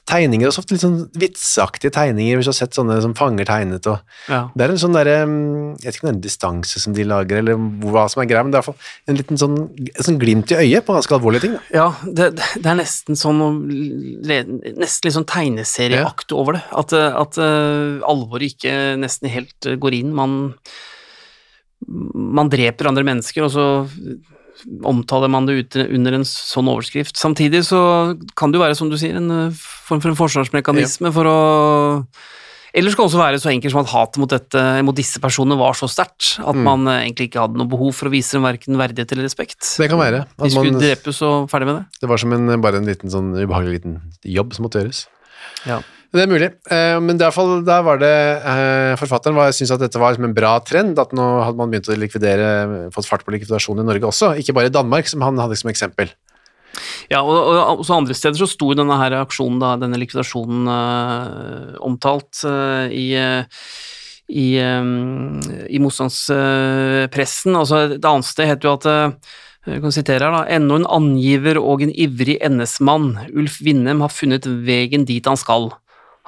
tegninger, 0.07 0.47
og 0.47 0.55
så 0.55 0.63
ofte 0.63 0.77
litt 0.77 0.85
sånn 0.85 1.01
vitsaktige 1.19 1.91
tegninger, 1.97 2.39
hvis 2.39 2.47
du 2.47 2.53
har 2.53 2.59
sett 2.61 2.79
sånne 2.79 3.01
som 3.03 3.17
fanger 3.19 3.51
tegnet 3.51 3.89
og 3.91 3.99
ja. 4.31 4.45
Det 4.55 4.63
er 4.63 4.75
en 4.77 4.81
sånn 4.81 4.95
derre 4.95 5.17
mm, 5.27 5.75
Jeg 5.83 5.89
vet 5.89 5.99
ikke 5.99 6.05
om 6.05 6.07
det 6.07 6.13
er 6.13 6.17
en 6.17 6.23
distanse 6.29 6.85
som 6.85 6.95
de 6.95 7.09
lager, 7.11 7.43
eller 7.43 7.59
hva 7.83 8.07
som 8.13 8.23
er 8.23 8.31
greia, 8.31 8.47
men 8.47 8.55
det 8.55 8.61
er 8.61 8.63
i 8.63 8.69
hvert 8.69 8.71
fall 8.71 9.11
en 9.11 9.21
liten 9.25 9.43
sånn, 9.43 9.59
sånn 9.99 10.23
glimt 10.23 10.55
i 10.55 10.61
øyet 10.63 10.87
på 10.87 10.95
ganske 10.95 11.19
alvorlige 11.19 11.49
ting. 11.49 11.59
Da. 11.59 11.67
Ja, 11.75 11.91
det, 12.07 12.31
det 12.39 12.71
er 12.71 12.79
nesten 12.79 13.19
sånn 13.19 13.43
Nesten 13.45 15.09
litt 15.09 15.17
sånn 15.17 15.27
tegneserieakt 15.29 16.33
over 16.37 16.61
det. 16.61 16.65
At, 16.79 16.95
at 16.95 17.39
eh, 17.43 18.05
alvoret 18.07 18.55
ikke 18.55 18.95
nesten 19.01 19.33
helt 19.33 19.75
går 19.83 19.97
inn. 19.99 20.15
Man, 20.15 20.37
man 21.87 22.49
dreper 22.53 22.89
andre 22.89 23.05
mennesker, 23.07 23.45
og 23.47 23.53
så 23.53 23.67
omtaler 24.87 25.29
man 25.29 25.49
det 25.49 25.57
ut 25.59 25.77
under 25.83 26.15
en 26.21 26.25
sånn 26.29 26.71
overskrift. 26.71 27.19
Samtidig 27.21 27.65
så 27.67 27.81
kan 28.39 28.53
det 28.53 28.61
jo 28.61 28.65
være, 28.65 28.79
som 28.79 28.89
du 28.93 28.97
sier, 29.01 29.19
en 29.19 29.31
eh, 29.49 29.65
form 29.89 30.01
for 30.05 30.13
en 30.13 30.19
forsvarsmekanisme 30.21 31.11
for 31.15 31.29
å 31.31 31.39
eller 32.75 32.91
det 32.91 32.99
kan 32.99 33.07
også 33.07 33.21
være 33.21 33.39
så 33.39 33.53
enkelt 33.53 33.71
som 33.71 33.85
at 33.85 33.91
hatet 33.93 34.19
mot, 34.19 34.33
dette, 34.33 34.63
mot 34.83 34.97
disse 34.99 35.21
personene 35.23 35.55
var 35.61 35.77
så 35.79 35.87
sterkt 35.87 36.41
at 36.43 36.57
Mm. 36.59 36.65
man 36.67 36.89
eh, 36.91 37.05
egentlig 37.05 37.29
ikke 37.29 37.45
hadde 37.45 37.61
noe 37.61 37.71
behov 37.71 37.93
for 37.95 38.11
å 38.11 38.11
vise 38.11 38.35
dem 38.35 38.43
verken 38.43 38.75
verdighet 38.75 39.13
eller 39.15 39.29
respekt. 39.29 39.63
Det 39.79 39.87
kan 39.93 40.01
være. 40.01 40.25
De 40.43 40.51
skulle 40.51 40.73
man, 40.73 40.81
drepes 40.83 41.23
og 41.23 41.47
ferdig 41.53 41.69
med 41.71 41.77
det. 41.79 42.01
det 42.03 42.09
var 42.11 42.19
som 42.19 42.33
en, 42.35 42.61
bare 42.61 42.81
en 42.83 42.91
liten 42.91 43.13
sånn 43.15 43.31
ubehagelig 43.37 43.77
liten 43.79 44.01
jobb 44.27 44.57
som 44.57 44.67
måtte 44.67 44.83
gjøres. 44.83 45.05
Ja. 45.71 45.79
Det 46.15 46.23
er 46.23 46.31
mulig, 46.31 46.47
eh, 46.71 46.97
men 47.03 47.19
fall 47.35 47.57
der 47.67 47.81
var 47.83 47.99
det 47.99 48.09
eh, 48.47 48.93
Forfatteren 49.01 49.35
var, 49.35 49.51
syntes 49.51 49.73
at 49.75 49.83
dette 49.83 49.99
var 49.99 50.13
liksom 50.13 50.29
en 50.29 50.37
bra 50.37 50.53
trend, 50.63 51.01
at 51.03 51.11
nå 51.17 51.25
hadde 51.43 51.59
man 51.59 51.73
begynt 51.73 51.91
å 51.91 51.97
likvidere, 51.99 52.51
fått 52.95 53.09
fart 53.11 53.25
på 53.27 53.35
likvidasjon 53.35 53.83
i 53.83 53.87
Norge 53.89 54.07
også, 54.13 54.37
ikke 54.39 54.55
bare 54.55 54.71
i 54.71 54.75
Danmark, 54.75 55.11
som 55.11 55.25
han 55.27 55.43
hadde 55.43 55.59
som 55.59 55.73
eksempel. 55.73 56.13
Ja, 57.11 57.19
og, 57.19 57.35
og 57.35 57.83
også 57.83 57.99
andre 57.99 58.15
steder 58.15 58.39
så 58.39 58.49
sto 58.51 58.71
denne 58.79 58.95
her 59.01 59.19
aksjonen, 59.25 59.59
da, 59.63 59.75
denne 59.83 59.99
likvidasjonen 59.99 60.71
uh, 60.71 61.75
omtalt 61.83 62.45
uh, 62.47 62.87
i 62.91 63.09
uh, 63.19 63.67
i, 64.25 64.55
um, 64.65 65.43
i 65.69 65.79
motstandspressen. 65.83 67.59
Altså, 67.59 67.83
et 67.99 68.07
annet 68.09 68.25
sted 68.25 68.49
heter 68.49 68.71
jo 68.71 68.77
at 68.79 68.87
jeg 69.69 69.83
kan 69.83 69.93
sitere 69.93 70.25
her 70.25 70.33
da, 70.33 70.43
Ennå 70.57 70.79
en 70.81 70.87
angiver 70.89 71.61
og 71.61 71.85
en 71.85 71.93
ivrig 71.93 72.39
NS-mann, 72.45 73.11
Ulf 73.37 73.59
Winnem, 73.65 74.01
har 74.05 74.13
funnet 74.13 74.49
vegen 74.65 75.05
dit 75.09 75.29
han 75.29 75.41
skal. 75.41 75.75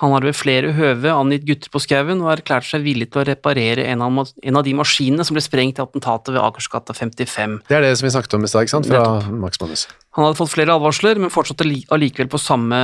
Han 0.02 0.12
har 0.12 0.20
ved 0.26 0.36
flere 0.36 0.74
høve 0.76 1.08
angitt 1.08 1.46
gutter 1.48 1.70
på 1.72 1.80
skauen 1.80 2.18
og 2.20 2.28
erklært 2.34 2.66
seg 2.68 2.82
villig 2.84 3.06
til 3.14 3.22
å 3.22 3.26
reparere 3.30 3.86
en 3.88 4.02
av, 4.04 4.18
en 4.44 4.58
av 4.60 4.64
de 4.66 4.74
maskinene 4.76 5.24
som 5.24 5.32
ble 5.38 5.40
sprengt 5.40 5.78
i 5.80 5.84
attentatet 5.84 6.34
ved 6.34 6.42
Akersgata 6.42 6.92
55. 6.92 7.54
Det 7.70 7.78
er 7.78 7.86
det 7.86 7.94
som 7.96 8.04
vi 8.04 8.12
snakket 8.12 8.34
om 8.36 8.44
i 8.44 8.50
stad, 8.52 8.66
ikke 8.66 8.74
sant, 8.74 8.90
fra 8.92 9.32
Max 9.32 9.60
Manus. 9.62 9.86
Han 10.18 10.26
hadde 10.26 10.36
fått 10.42 10.52
flere 10.52 10.74
advarsler, 10.76 11.16
men 11.22 11.32
fortsatte 11.32 11.64
allikevel 11.96 12.28
på 12.28 12.40
samme 12.42 12.80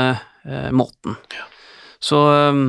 eh, 0.47 0.71
måten. 0.73 1.19
Så 2.01 2.17
eh, 2.33 2.63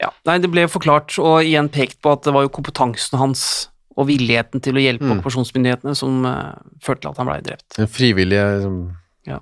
ja, 0.00 0.12
nei, 0.30 0.38
det 0.40 0.48
ble 0.54 0.64
jo 0.64 0.70
forklart 0.72 1.18
og 1.20 1.42
igjen 1.44 1.68
pekt 1.74 2.00
på 2.00 2.14
at 2.16 2.24
det 2.24 2.32
var 2.36 2.46
jo 2.46 2.54
kompetansen 2.56 3.20
hans 3.20 3.42
og 3.98 4.06
villigheten 4.08 4.62
til 4.64 4.78
å 4.78 4.84
hjelpe 4.84 5.04
Mm. 5.04 5.18
okkupasjonsmyndighetene 5.18 5.92
som 5.98 6.24
eh, 6.24 6.56
førte 6.80 7.04
til 7.04 7.10
at 7.12 7.20
han 7.20 7.28
blei 7.28 7.40
drept. 7.44 7.68
Den 7.76 7.88
frivillige 7.90 8.46
liksom, 8.56 8.80
Ja. 9.28 9.40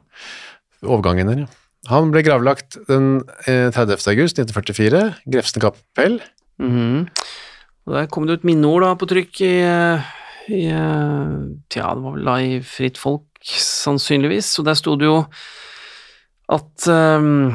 overgangen 0.82 1.30
der, 1.30 1.44
ja. 1.44 1.48
Han 1.90 2.10
ble 2.10 2.22
gravlagt 2.26 2.78
den 2.88 3.20
eh, 3.46 3.68
30. 3.74 4.00
august 4.12 4.40
1944, 4.40 5.02
Grefsen 5.30 5.62
kapell. 5.62 6.20
Mhm. 6.62 7.06
Og 7.86 7.94
Der 7.94 8.08
kom 8.10 8.26
det 8.26 8.40
ut 8.40 8.46
minneord 8.46 8.82
da 8.82 8.94
på 8.98 9.06
trykk 9.06 9.40
i, 9.46 9.54
eh, 9.62 10.06
i 10.50 10.64
eh, 10.74 11.34
Tja, 11.70 11.92
det 11.94 12.02
var 12.02 12.16
vel 12.16 12.26
da 12.26 12.36
i 12.42 12.58
Fritt 12.66 12.98
Folk, 12.98 13.28
sannsynligvis. 13.46 14.50
Og 14.58 14.66
der 14.66 14.78
sto 14.78 14.96
det 14.98 15.06
jo 15.06 15.20
at 16.50 16.86
um, 16.90 17.54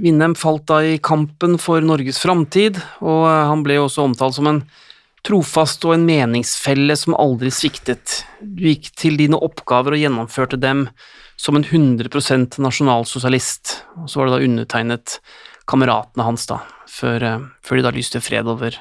Winnem 0.00 0.34
falt 0.38 0.66
da 0.70 0.80
i 0.86 0.98
kampen 1.02 1.58
for 1.60 1.82
Norges 1.84 2.20
framtid, 2.22 2.78
og 3.04 3.26
eh, 3.28 3.44
han 3.50 3.64
ble 3.66 3.78
jo 3.78 3.86
også 3.88 4.06
omtalt 4.08 4.38
som 4.38 4.48
en 4.48 4.62
trofast 5.22 5.84
og 5.86 5.94
en 5.94 6.06
meningsfelle 6.08 6.96
som 6.98 7.14
aldri 7.20 7.52
sviktet. 7.54 8.22
Du 8.40 8.64
gikk 8.66 8.90
til 8.98 9.18
dine 9.20 9.38
oppgaver 9.38 9.94
og 9.94 10.02
gjennomførte 10.02 10.58
dem 10.58 10.88
som 11.42 11.58
en 11.58 11.64
100% 11.66 12.60
nasjonalsosialist. 12.62 13.78
Og 14.02 14.10
så 14.10 14.20
var 14.20 14.28
det 14.28 14.36
da 14.36 14.46
undertegnet 14.46 15.16
kameratene 15.70 16.26
hans, 16.26 16.46
da, 16.50 16.60
før, 16.90 17.26
eh, 17.26 17.46
før 17.66 17.80
de 17.80 17.86
da 17.88 17.94
lyste 17.94 18.22
fred 18.22 18.50
over, 18.50 18.76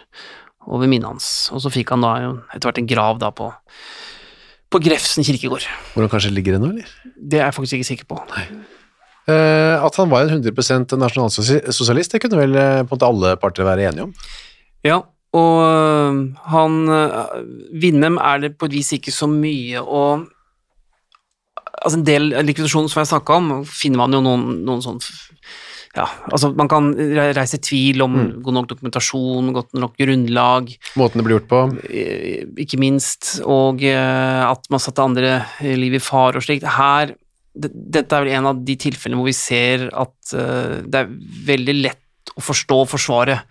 over 0.67 0.89
minnet 0.89 1.10
hans. 1.10 1.50
Og 1.56 1.63
så 1.63 1.71
fikk 1.74 1.93
han 1.95 2.06
da 2.06 2.13
etter 2.54 2.69
hvert 2.69 2.82
en 2.82 2.89
grav 2.91 3.21
da 3.21 3.32
på, 3.34 3.50
på 4.71 4.82
Grefsen 4.84 5.26
kirkegård. 5.26 5.65
Hvor 5.93 6.06
han 6.06 6.12
kanskje 6.12 6.34
ligger 6.36 6.60
ennå, 6.60 6.74
eller? 6.76 6.91
Det 7.17 7.39
er 7.39 7.50
jeg 7.50 7.58
faktisk 7.58 7.80
ikke 7.80 7.89
sikker 7.89 8.10
på. 8.12 8.19
Eh, 9.32 9.78
at 9.82 9.97
han 9.97 10.12
var 10.12 10.28
en 10.28 10.38
100% 10.38 10.93
nasjonalsosialist, 11.02 12.13
det 12.13 12.21
kunne 12.21 12.43
vel 12.43 12.54
eh, 12.62 12.84
på 12.84 12.91
en 12.91 12.93
måte 12.93 13.10
alle 13.10 13.34
parter 13.41 13.65
være 13.65 13.89
enige 13.89 14.06
om. 14.10 14.13
Ja, 14.86 15.00
og 15.32 16.24
han 16.52 16.74
Vindem 17.80 18.17
er 18.19 18.41
det 18.43 18.50
på 18.60 18.67
et 18.67 18.74
vis 18.76 18.89
ikke 18.97 19.13
så 19.15 19.30
mye 19.32 19.80
å 19.80 20.02
Altså 21.79 21.97
En 21.99 22.03
del 22.07 22.29
likvidasjon 22.45 22.89
som 22.91 23.01
jeg 23.01 23.10
snakka 23.13 23.38
om, 23.39 23.51
finner 23.65 24.01
man 24.03 24.13
jo 24.17 24.19
noen, 24.25 24.47
noen 24.67 24.81
sånn 24.84 24.99
ja, 25.91 26.05
altså 26.31 26.53
Man 26.55 26.69
kan 26.71 26.86
re- 26.95 27.31
reise 27.36 27.57
tvil 27.60 27.99
om 28.05 28.13
god 28.43 28.55
nok 28.55 28.67
dokumentasjon, 28.69 29.49
godt 29.55 29.73
nok 29.75 29.97
grunnlag, 29.99 30.69
Måten 30.99 31.19
det 31.19 31.25
ble 31.27 31.36
gjort 31.36 31.49
på. 31.51 31.60
ikke 32.63 32.79
minst, 32.79 33.34
og 33.43 33.84
eh, 33.84 34.43
at 34.47 34.69
man 34.71 34.79
satte 34.84 35.03
andre 35.03 35.34
eh, 35.60 35.75
liv 35.75 35.97
i 35.99 36.03
fare 36.03 36.39
og 36.39 36.45
slikt. 36.47 36.63
Her 36.77 37.12
Dette 37.51 38.15
er 38.15 38.23
vel 38.23 38.31
en 38.38 38.47
av 38.53 38.62
de 38.63 38.77
tilfellene 38.79 39.19
hvor 39.19 39.27
vi 39.27 39.36
ser 39.36 39.89
at 39.91 40.31
eh, 40.39 40.77
det 40.88 41.01
er 41.01 41.12
veldig 41.51 41.75
lett 41.81 42.31
å 42.39 42.45
forstå 42.47 42.77
og 42.86 42.88
forsvare 42.93 43.41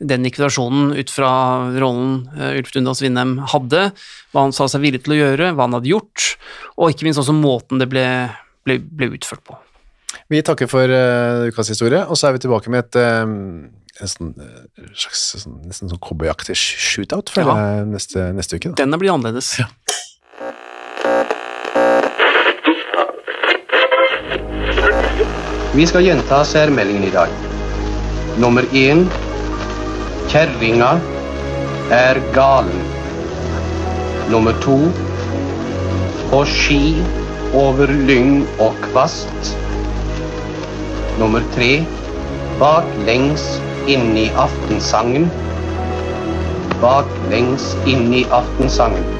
den 0.00 0.24
likvidasjonen 0.24 0.94
ut 0.96 1.10
fra 1.12 1.30
rollen 1.80 2.22
uh, 2.36 2.56
Ulf 2.56 2.72
Dundas 2.72 3.02
Vindheim 3.04 3.36
hadde, 3.52 3.90
hva 4.32 4.46
han 4.46 4.54
sa 4.56 4.68
seg 4.70 4.84
villig 4.84 5.02
til 5.04 5.16
å 5.16 5.18
gjøre, 5.20 5.50
hva 5.56 5.66
han 5.68 5.76
hadde 5.76 5.92
gjort, 5.92 6.30
og 6.80 6.94
ikke 6.94 7.08
minst 7.08 7.20
også 7.20 7.34
måten 7.36 7.82
det 7.82 7.90
ble, 7.92 8.06
ble, 8.64 8.78
ble 8.80 9.10
utført 9.18 9.44
på. 9.44 9.58
Vi 10.32 10.40
takker 10.46 10.70
for 10.70 10.90
uh, 10.90 11.46
ukas 11.50 11.70
historie, 11.70 12.00
og 12.06 12.18
så 12.18 12.30
er 12.30 12.38
vi 12.38 12.42
tilbake 12.46 12.72
med 12.72 12.86
et 12.86 12.98
uh, 12.98 13.68
en 14.00 14.08
sånn, 14.08 14.32
uh, 14.40 14.88
slags 14.96 15.26
sånn, 15.42 15.60
nesten 15.68 15.90
sånn 15.92 16.00
cowboyaktig 16.00 16.56
shootout 16.56 17.28
for 17.34 17.44
Ja. 17.44 17.84
neste, 17.84 18.30
neste 18.32 18.56
uke. 18.56 18.72
Da. 18.72 18.80
Denne 18.84 18.98
blir 18.98 19.12
annerledes. 19.12 19.58
Vi 25.70 25.84
skal 25.86 26.02
gjenta 26.02 26.40
særmeldingen 26.44 27.04
i 27.06 27.12
dag. 27.14 27.30
Nummer 28.42 28.64
én 28.74 29.04
Kjerringa 30.30 30.90
er 31.90 32.18
galen. 32.34 32.84
Nummer 34.30 34.54
to 34.62 34.76
På 36.30 36.44
ski 36.46 37.02
over 37.58 37.90
lyng 38.06 38.44
og 38.62 38.78
kvast. 38.84 39.50
Nummer 41.18 41.42
tre 41.56 41.72
Baklengs 42.62 43.48
inn 43.90 44.12
i 44.14 44.28
aftensangen. 44.44 45.26
Baklengs 46.84 47.72
inn 47.90 48.14
i 48.14 48.22
aftensangen. 48.30 49.19